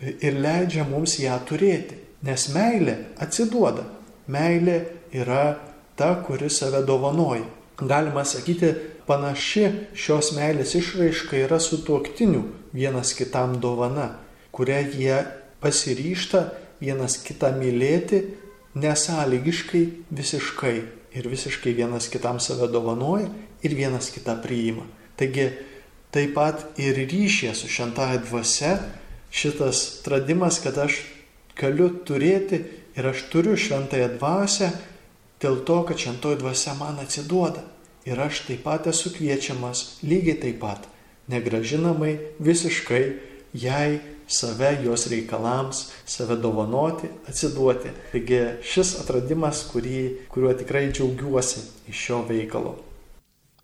ir 0.00 0.36
leidžia 0.42 0.84
mums 0.88 1.18
ją 1.20 1.36
turėti. 1.48 2.07
Nes 2.26 2.48
meilė 2.54 2.96
atsiduoda. 3.22 3.84
Meilė 4.28 4.78
yra 5.14 5.58
ta, 5.96 6.14
kuri 6.26 6.50
save 6.50 6.82
dovanoja. 6.86 7.46
Galima 7.78 8.24
sakyti, 8.26 8.72
panaši 9.06 9.68
šios 9.96 10.32
meilės 10.36 10.74
išraiška 10.76 11.38
yra 11.46 11.60
su 11.62 11.80
tuoktiniu 11.86 12.42
vienas 12.74 13.14
kitam 13.16 13.56
dovana, 13.62 14.10
kurią 14.52 14.80
jie 14.98 15.18
pasiryšta 15.62 16.42
vienas 16.82 17.16
kitą 17.24 17.52
mylėti 17.56 18.22
nesąlygiškai, 18.78 19.84
visiškai 20.10 20.76
ir 21.18 21.28
visiškai 21.30 21.72
vienas 21.74 22.10
kitam 22.12 22.40
save 22.40 22.68
dovanoja 22.72 23.30
ir 23.62 23.74
vienas 23.74 24.10
kitą 24.14 24.36
priima. 24.42 24.84
Taigi 25.18 25.48
taip 26.14 26.34
pat 26.36 26.66
ir 26.78 26.98
ryšė 26.98 27.54
su 27.56 27.70
šventąją 27.70 28.22
dvasia 28.26 28.74
šitas 29.34 30.00
atradimas, 30.00 30.60
kad 30.62 30.78
aš 30.78 31.00
galiu 31.58 31.88
turėti 32.06 32.62
ir 32.98 33.08
aš 33.10 33.26
turiu 33.32 33.56
šventąją 33.58 34.12
dvasę 34.16 34.70
dėl 35.42 35.60
to, 35.66 35.82
kad 35.86 35.98
šventoji 35.98 36.40
dvasia 36.40 36.74
man 36.78 36.98
atsiduoda. 37.02 37.64
Ir 38.08 38.20
aš 38.20 38.46
taip 38.46 38.62
pat 38.64 38.86
esu 38.88 39.12
kviečiamas 39.12 40.00
lygiai 40.02 40.38
taip 40.40 40.60
pat, 40.62 40.86
negražinamai, 41.28 42.14
visiškai 42.40 43.02
jai 43.52 44.00
save, 44.28 44.78
jos 44.84 45.06
reikalams, 45.12 45.90
save 46.06 46.36
dovanoti, 46.40 47.08
atsiduoti. 47.28 47.92
Taigi 48.12 48.42
šis 48.64 48.96
atradimas, 49.02 49.66
kurį, 49.72 50.02
kuriuo 50.32 50.56
tikrai 50.56 50.88
džiaugiuosi 50.92 51.64
iš 51.92 52.04
šio 52.06 52.22
veikalo. 52.28 52.76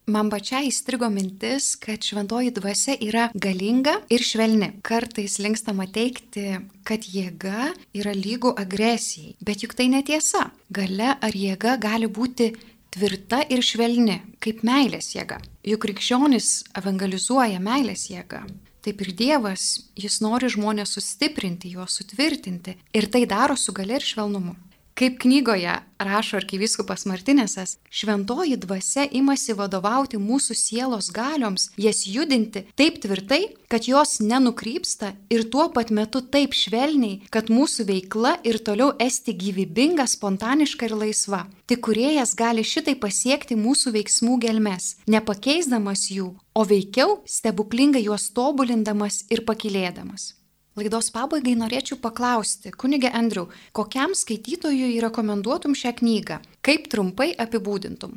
Man 0.04 0.28
pačiai 0.28 0.68
įstrigo 0.68 1.08
mintis, 1.08 1.70
kad 1.80 2.04
šventoji 2.04 2.50
dvasia 2.52 2.92
yra 3.00 3.30
galinga 3.40 3.94
ir 4.12 4.20
švelni. 4.20 4.74
Kartais 4.84 5.38
linkstama 5.40 5.86
teikti, 5.88 6.58
kad 6.84 7.06
jėga 7.08 7.70
yra 7.96 8.12
lygų 8.12 8.52
agresijai, 8.60 9.32
bet 9.40 9.64
juk 9.64 9.72
tai 9.78 9.88
netiesa. 9.88 10.50
Gale 10.68 11.14
ar 11.16 11.32
jėga 11.32 11.78
gali 11.80 12.10
būti 12.12 12.50
tvirta 12.92 13.40
ir 13.48 13.64
švelni, 13.64 14.18
kaip 14.44 14.60
meilės 14.60 15.14
jėga. 15.16 15.40
Juk 15.64 15.86
krikščionis 15.86 16.50
evangelizuoja 16.76 17.64
meilės 17.64 18.10
jėgą. 18.12 18.44
Taip 18.84 19.00
ir 19.00 19.14
Dievas, 19.16 19.64
jis 19.96 20.20
nori 20.20 20.52
žmonės 20.52 20.92
sustiprinti, 20.98 21.72
juos 21.72 21.96
sutvirtinti 21.96 22.76
ir 22.92 23.08
tai 23.08 23.24
daro 23.24 23.56
su 23.56 23.72
gale 23.72 23.96
ir 23.96 24.04
švelnumu. 24.04 24.52
Kaip 24.94 25.16
knygoje 25.18 25.72
rašo 25.98 26.37
arkivyskupas 26.38 27.02
Martinėsas, 27.11 27.72
šventoji 27.90 28.54
dvasia 28.62 29.09
imasi 29.18 29.57
vadovauti 29.59 30.20
mūsų 30.22 30.54
sielos 30.54 31.09
galioms, 31.11 31.64
jas 31.74 32.04
judinti 32.07 32.62
taip 32.78 33.00
tvirtai, 33.02 33.40
kad 33.66 33.88
jos 33.90 34.20
nenukrypsta 34.22 35.16
ir 35.35 35.48
tuo 35.50 35.66
pat 35.74 35.90
metu 35.90 36.22
taip 36.22 36.54
švelniai, 36.54 37.24
kad 37.35 37.50
mūsų 37.50 37.88
veikla 37.88 38.37
ir 38.46 38.61
toliau 38.62 38.92
esti 39.02 39.35
gyvybinga, 39.35 40.07
spontaniška 40.14 40.87
ir 40.87 40.96
laisva. 41.02 41.42
Tik 41.66 41.83
kuriejas 41.88 42.37
gali 42.38 42.62
šitai 42.62 42.94
pasiekti 42.94 43.59
mūsų 43.59 43.96
veiksmų 43.98 44.38
gelmes, 44.46 44.92
nepakeisdamas 45.11 46.07
jų, 46.14 46.30
o 46.54 46.66
veikiau 46.70 47.18
stebuklingai 47.26 48.07
juos 48.07 48.30
tobulindamas 48.30 49.24
ir 49.35 49.42
pakilėdamas. 49.42 50.37
Laidos 50.74 51.06
pabaigai 51.14 51.52
norėčiau 51.54 52.00
paklausti, 52.02 52.72
kunigė 52.74 53.12
Andriu, 53.14 53.44
kokiam 53.78 54.10
skaitytojui 54.18 54.96
rekomenduotum 55.04 55.76
šią 55.78 55.92
knygą? 56.00 56.40
Kaip 56.66 56.88
trumpai 56.90 57.28
apibūdintum? 57.44 58.16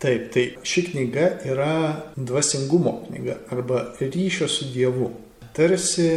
Taip, 0.00 0.30
tai 0.32 0.46
ši 0.64 0.86
knyga 0.86 1.26
yra 1.52 1.74
dvasingumo 2.16 2.94
knyga 3.04 3.36
arba 3.52 3.82
ryšio 4.00 4.48
su 4.48 4.70
Dievu. 4.72 5.10
Tarsi 5.52 6.08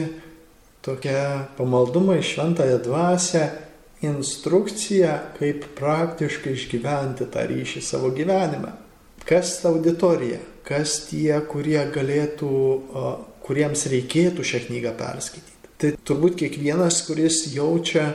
tokia 0.88 1.52
pamaldumai 1.60 2.21
šventąją 2.24 2.80
dvasę 2.88 3.43
instrukcija, 4.08 5.19
kaip 5.36 5.67
praktiškai 5.76 6.56
išgyventi 6.56 7.28
tą 7.36 7.43
ryšį 7.52 7.84
savo 7.84 8.15
gyvenime. 8.15 8.71
Kas 9.28 9.58
ta 9.60 9.74
auditorija, 9.76 10.39
kas 10.63 11.02
tie, 11.10 11.34
kurie 11.52 11.82
galėtų 11.91 12.56
kuriems 13.46 13.86
reikėtų 13.92 14.46
šią 14.46 14.66
knygą 14.68 14.96
perskaityti. 15.00 15.72
Tai 15.82 15.92
turbūt 16.08 16.38
kiekvienas, 16.40 17.02
kuris 17.08 17.42
jaučia 17.54 18.14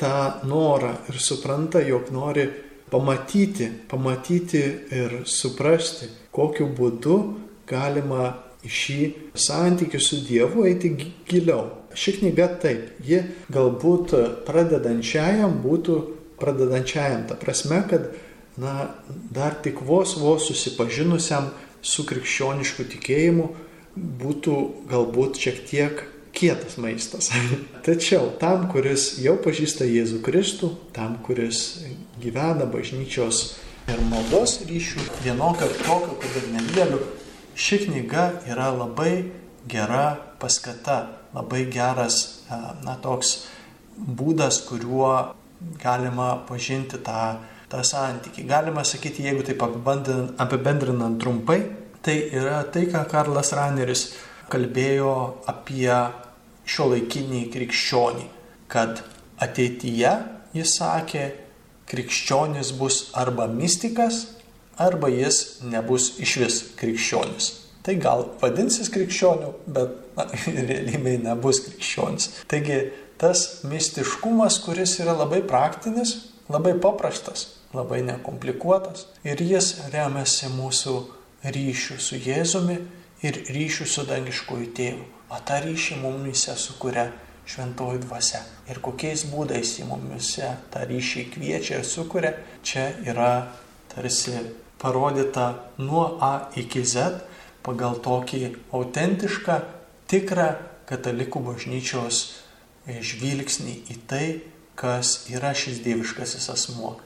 tą 0.00 0.46
norą 0.48 0.94
ir 1.10 1.20
supranta, 1.20 1.82
jog 1.84 2.10
nori 2.12 2.48
pamatyti, 2.90 3.68
pamatyti 3.90 4.62
ir 4.96 5.20
suprasti, 5.28 6.08
kokiu 6.34 6.68
būdu 6.76 7.16
galima 7.68 8.32
į 8.66 8.72
šį 8.72 9.00
santykių 9.38 10.00
su 10.02 10.20
Dievu 10.26 10.66
eiti 10.68 10.92
giliau. 11.28 11.68
Ši 11.96 12.18
knyga 12.18 12.48
taip, 12.60 12.98
ji 13.04 13.22
galbūt 13.52 14.12
pradedančiajam 14.48 15.60
būtų 15.64 16.00
pradedančiajam, 16.40 17.24
ta 17.28 17.36
prasme, 17.40 17.80
kad 17.88 18.10
na, 18.60 18.90
dar 19.32 19.56
tik 19.64 19.80
vos 19.84 20.16
vos 20.20 20.48
susipažinusiam 20.50 21.48
su 21.80 22.04
krikščionišku 22.08 22.84
tikėjimu 22.92 23.48
būtų 23.96 24.56
galbūt 24.90 25.40
šiek 25.40 25.62
tiek 25.68 26.04
kietas 26.36 26.76
maistas. 26.76 27.30
Tačiau 27.86 28.30
tam, 28.40 28.68
kuris 28.72 29.16
jau 29.24 29.36
pažįsta 29.40 29.88
Jėzų 29.88 30.20
Kristų, 30.26 30.72
tam, 30.96 31.16
kuris 31.24 31.86
gyvena 32.20 32.68
bažnyčios 32.68 33.56
ir 33.88 34.02
maldos 34.10 34.60
ryšių, 34.68 35.06
vienokio 35.24 35.68
ar 35.68 35.74
tokio, 35.80 36.16
kad 36.20 36.38
ir 36.40 36.48
nedėlių, 36.56 37.00
ši 37.56 37.84
knyga 37.86 38.28
yra 38.50 38.70
labai 38.74 39.30
gera 39.70 40.16
paskata, 40.42 40.98
labai 41.34 41.64
geras, 41.72 42.42
e, 42.50 42.58
na, 42.84 42.96
toks 43.02 43.46
būdas, 43.96 44.60
kuriuo 44.68 45.12
galima 45.80 46.34
pažinti 46.48 47.00
tą, 47.06 47.38
tą 47.72 47.82
santykį. 47.86 48.44
Galima 48.50 48.84
sakyti, 48.84 49.24
jeigu 49.24 49.46
taip 49.46 49.62
apibendrinant 49.64 51.16
trumpai, 51.22 51.62
tai 52.04 52.16
yra 52.34 52.62
tai, 52.72 52.86
ką 52.90 53.04
Karlas 53.10 53.52
Raneris 53.56 54.08
kalbėjo 54.52 55.12
apie 55.50 55.92
šio 56.66 56.90
laikinį 56.92 57.46
krikščionį, 57.54 58.26
kad 58.70 59.02
ateityje, 59.42 60.14
jis 60.56 60.78
sakė, 60.78 61.26
krikščionis 61.86 62.72
bus 62.78 63.06
arba 63.14 63.46
mystikas, 63.50 64.24
arba 64.76 65.10
jis 65.12 65.62
nebus 65.64 66.16
iš 66.22 66.36
vis 66.42 66.58
krikščionis. 66.78 67.52
Tai 67.86 67.94
gal 68.02 68.24
vadinsis 68.40 68.90
krikščioniu, 68.90 69.52
bet 69.70 69.92
na, 70.18 70.26
realybėje 70.70 71.20
nebus 71.22 71.62
krikščionis. 71.68 72.32
Taigi 72.50 72.80
tas 73.20 73.62
mistiškumas, 73.68 74.58
kuris 74.64 74.98
yra 75.02 75.14
labai 75.16 75.44
praktinis, 75.46 76.16
labai 76.50 76.74
paprastas, 76.82 77.46
labai 77.76 78.02
nekomplikuotas 78.06 79.06
ir 79.26 79.40
jis 79.42 79.76
remiasi 79.92 80.50
mūsų 80.54 80.96
ryšių 81.54 81.98
su 82.00 82.18
Jėzumi 82.20 82.78
ir 83.26 83.38
ryšių 83.52 83.86
su 83.86 84.04
dangiškoju 84.08 84.72
tėvu. 84.76 85.04
O 85.30 85.38
tą 85.46 85.60
ryšį 85.64 86.00
mumise 86.02 86.54
sukuria 86.58 87.08
šventoji 87.46 88.02
dvasia. 88.04 88.42
Ir 88.70 88.80
kokiais 88.82 89.26
būdais 89.30 89.76
į 89.80 89.86
mumise 89.88 90.52
tą 90.74 90.84
ryšį 90.86 91.26
kviečia 91.34 91.80
ir 91.80 91.86
sukuria, 91.86 92.34
čia 92.66 92.90
yra 93.06 93.48
tarsi 93.92 94.34
parodyta 94.82 95.72
nuo 95.78 96.18
A 96.20 96.48
iki 96.58 96.84
Z 96.84 97.22
pagal 97.66 97.98
tokį 98.02 98.42
autentišką, 98.74 99.60
tikrą 100.10 100.50
katalikų 100.86 101.42
bažnyčios 101.48 102.20
žvilgsnį 102.86 103.74
į 103.90 103.96
tai, 104.06 104.26
kas 104.78 105.24
yra 105.32 105.50
šis 105.56 105.80
dieviškasis 105.82 106.46
asmuo. 106.52 106.96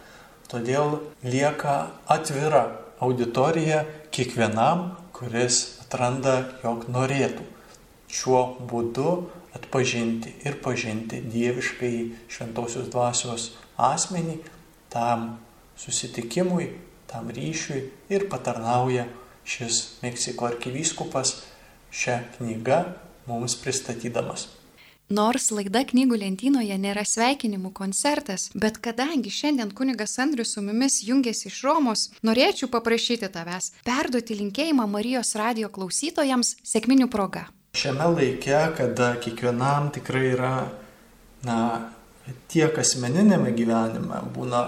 Todėl 0.51 0.99
lieka 1.25 1.95
atvira 2.11 2.65
auditorija 3.01 3.85
kiekvienam, 4.21 4.91
kuris 5.17 5.81
atranda, 5.81 6.35
jog 6.61 6.83
norėtų 6.93 7.41
šiuo 8.13 8.41
būdu 8.69 9.15
atpažinti 9.57 10.35
ir 10.45 10.59
pažinti 10.61 11.23
dieviškai 11.25 11.95
šventosios 12.29 12.91
dvasios 12.93 13.47
asmenį 13.81 14.37
tam 14.93 15.39
susitikimui, 15.81 16.69
tam 17.09 17.33
ryšiui 17.33 17.87
ir 18.13 18.29
patarnauja 18.29 19.07
šis 19.49 20.03
Meksiko 20.05 20.51
arkivyskupas 20.51 21.39
šią 21.89 22.21
knygą 22.37 22.83
mums 23.25 23.57
pristatydamas. 23.57 24.51
Nors 25.11 25.49
laida 25.51 25.81
knygų 25.83 26.21
lentynoje 26.23 26.77
nėra 26.79 27.03
sveikinimų 27.03 27.73
koncertas, 27.75 28.45
bet 28.55 28.77
kadangi 28.79 29.33
šiandien 29.35 29.73
kunigas 29.75 30.13
Andrius 30.23 30.53
su 30.55 30.63
mumis 30.63 31.01
jungiasi 31.03 31.49
iš 31.49 31.57
Romos, 31.67 32.05
norėčiau 32.23 32.69
paprašyti 32.71 33.27
tavęs 33.35 33.73
perduoti 33.83 34.39
linkėjimą 34.39 34.87
Marijos 34.87 35.35
radio 35.35 35.67
klausytojams 35.75 36.53
sėkminių 36.63 37.11
proga. 37.11 37.49
Šiame 37.75 38.07
laike, 38.15 38.55
kada 38.79 39.11
kiekvienam 39.19 39.91
tikrai 39.99 40.25
yra, 40.31 40.55
na, 41.43 41.59
tiek 42.47 42.79
asmeninėme 42.79 43.51
gyvenime 43.59 44.23
būna 44.31 44.65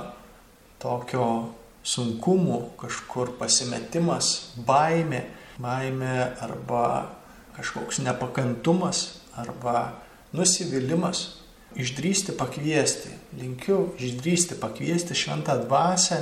tokio 0.83 1.55
sunkumų, 1.87 2.63
kažkur 2.83 3.37
pasimetimas, 3.39 4.57
baimė, 4.59 5.23
baimė 5.63 6.17
arba 6.43 6.87
kažkoks 7.55 8.03
nepakantumas 8.03 9.21
arba 9.39 9.93
nusivylimas, 10.33 11.27
išdrysti 11.77 12.33
pakviesti, 12.37 13.09
linkiu 13.40 13.92
išdrysti 13.99 14.59
pakviesti 14.61 15.16
šventą 15.16 15.57
dvasę 15.64 16.21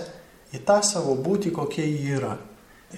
į 0.55 0.63
tą 0.67 0.81
savo 0.87 1.17
būtį, 1.19 1.53
kokia 1.55 1.87
ji 1.87 2.15
yra. 2.19 2.37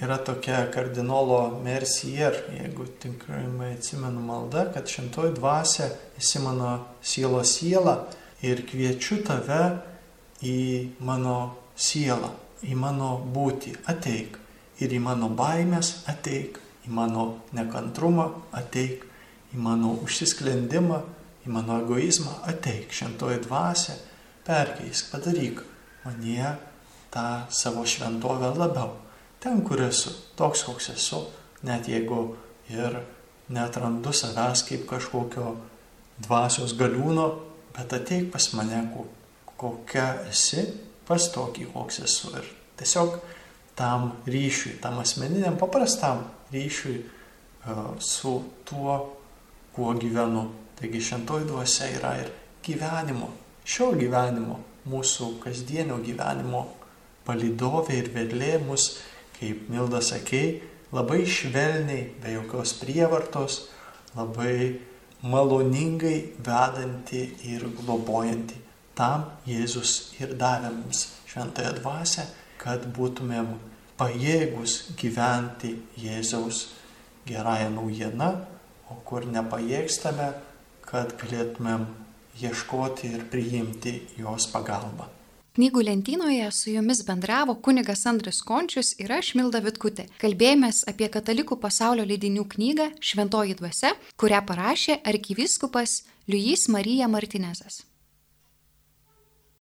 Yra 0.01 0.17
tokia 0.25 0.63
kardinolo 0.73 1.61
Mercier, 1.61 2.39
jeigu 2.57 2.87
tikrai 3.01 3.45
atsimenu 3.75 4.23
maldą, 4.25 4.71
kad 4.73 4.89
šventoji 4.89 5.35
dvasia 5.37 5.91
esi 6.17 6.41
mano 6.41 6.79
sielos 7.05 7.53
siela 7.59 7.99
ir 8.41 8.65
kviečiu 8.69 9.21
tave 9.27 9.61
į 10.41 10.97
mano 11.05 11.37
sielą, 11.77 12.33
į 12.65 12.77
mano 12.79 13.19
būtį, 13.35 13.77
ateik. 13.93 14.39
Ir 14.81 14.97
į 14.97 15.03
mano 15.05 15.29
baimės 15.29 16.07
ateik, 16.09 16.57
į 16.89 16.91
mano 16.97 17.27
nekantrumą 17.53 18.31
ateik, 18.57 19.05
į 19.53 19.61
mano 19.61 19.97
užsisklendimą, 20.05 21.03
į 21.45 21.53
mano 21.53 21.81
egoizmą 21.83 22.39
ateik, 22.49 22.93
šventoji 22.95 23.43
dvasia, 23.47 23.97
perkeisk, 24.47 25.11
padaryk 25.13 25.63
manie 26.05 26.57
tą 27.13 27.45
savo 27.51 27.85
šventovę 27.87 28.55
labiau. 28.57 28.97
Ten, 29.43 29.63
kur 29.67 29.83
esu, 29.83 30.13
toks, 30.39 30.63
koks 30.67 30.93
esu, 30.95 31.25
net 31.67 31.89
jeigu 31.91 32.37
ir 32.71 33.01
netrandu 33.53 34.13
savęs 34.15 34.65
kaip 34.69 34.87
kažkokio 34.91 35.57
dvasios 36.23 36.77
galiūno, 36.79 37.27
bet 37.75 37.93
ateik 37.97 38.31
pas 38.33 38.49
mane, 38.57 38.85
kokia 39.59 40.09
esi, 40.31 40.65
pas 41.09 41.27
tokį, 41.35 41.69
koks 41.75 42.03
esu. 42.07 42.33
Ir 42.39 42.49
tiesiog 42.81 43.19
tam 43.79 44.13
ryšiui, 44.27 44.79
tam 44.83 45.01
asmeniniam 45.03 45.59
paprastam 45.61 46.25
ryšiui 46.53 46.99
uh, 47.03 47.93
su 47.99 48.39
tuo, 48.69 48.99
kuo 49.77 49.95
gyvenu. 49.95 50.49
Taigi 50.79 51.01
šentoji 51.01 51.47
dvasia 51.47 51.89
yra 51.97 52.13
ir 52.19 52.31
gyvenimo, 52.65 53.29
šio 53.65 53.93
gyvenimo, 53.99 54.59
mūsų 54.91 55.37
kasdienio 55.43 56.01
gyvenimo 56.03 56.65
palidovė 57.27 58.01
ir 58.01 58.11
vedlė 58.15 58.57
mus, 58.67 58.97
kaip 59.37 59.69
Milda 59.71 60.01
sakei, 60.03 60.63
labai 60.93 61.23
švelniai, 61.29 62.09
be 62.23 62.35
jokios 62.35 62.75
prievartos, 62.81 63.61
labai 64.17 64.81
maloningai 65.23 66.19
vedanti 66.43 67.23
ir 67.53 67.69
globojanti. 67.79 68.59
Tam 68.99 69.25
Jėzus 69.49 70.13
ir 70.21 70.35
davė 70.37 70.73
mums 70.75 71.07
šventąją 71.31 71.77
dvasę, 71.79 72.27
kad 72.61 72.85
būtumėm 72.97 73.55
pajėgus 73.99 74.93
gyventi 74.99 75.77
Jėzaus 76.03 76.67
gerąją 77.27 77.71
naujieną, 77.77 78.33
o 78.93 79.01
kur 79.09 79.25
nepajėgstame, 79.25 80.29
kad 80.85 81.17
galėtumėm 81.21 81.89
ieškoti 82.43 83.13
ir 83.17 83.27
priimti 83.33 83.97
jos 84.21 84.49
pagalbą. 84.53 85.09
Knygų 85.53 85.83
lentynoje 85.85 86.47
su 86.57 86.71
jumis 86.73 87.03
bendravo 87.05 87.59
kunigas 87.61 88.07
Andris 88.09 88.39
Končius 88.41 88.95
ir 89.05 89.13
aš 89.13 89.35
Milda 89.37 89.61
Vitkutė. 89.61 90.07
Kalbėjomės 90.23 90.81
apie 90.89 91.11
katalikų 91.13 91.61
pasaulio 91.61 92.09
leidinių 92.09 92.47
knygą 92.55 92.89
Šventoji 93.05 93.59
dvasia, 93.61 93.93
kurią 94.17 94.41
parašė 94.49 95.03
arkivyskupas 95.13 96.01
Liujys 96.33 96.71
Marija 96.73 97.11
Martinezas. 97.13 97.83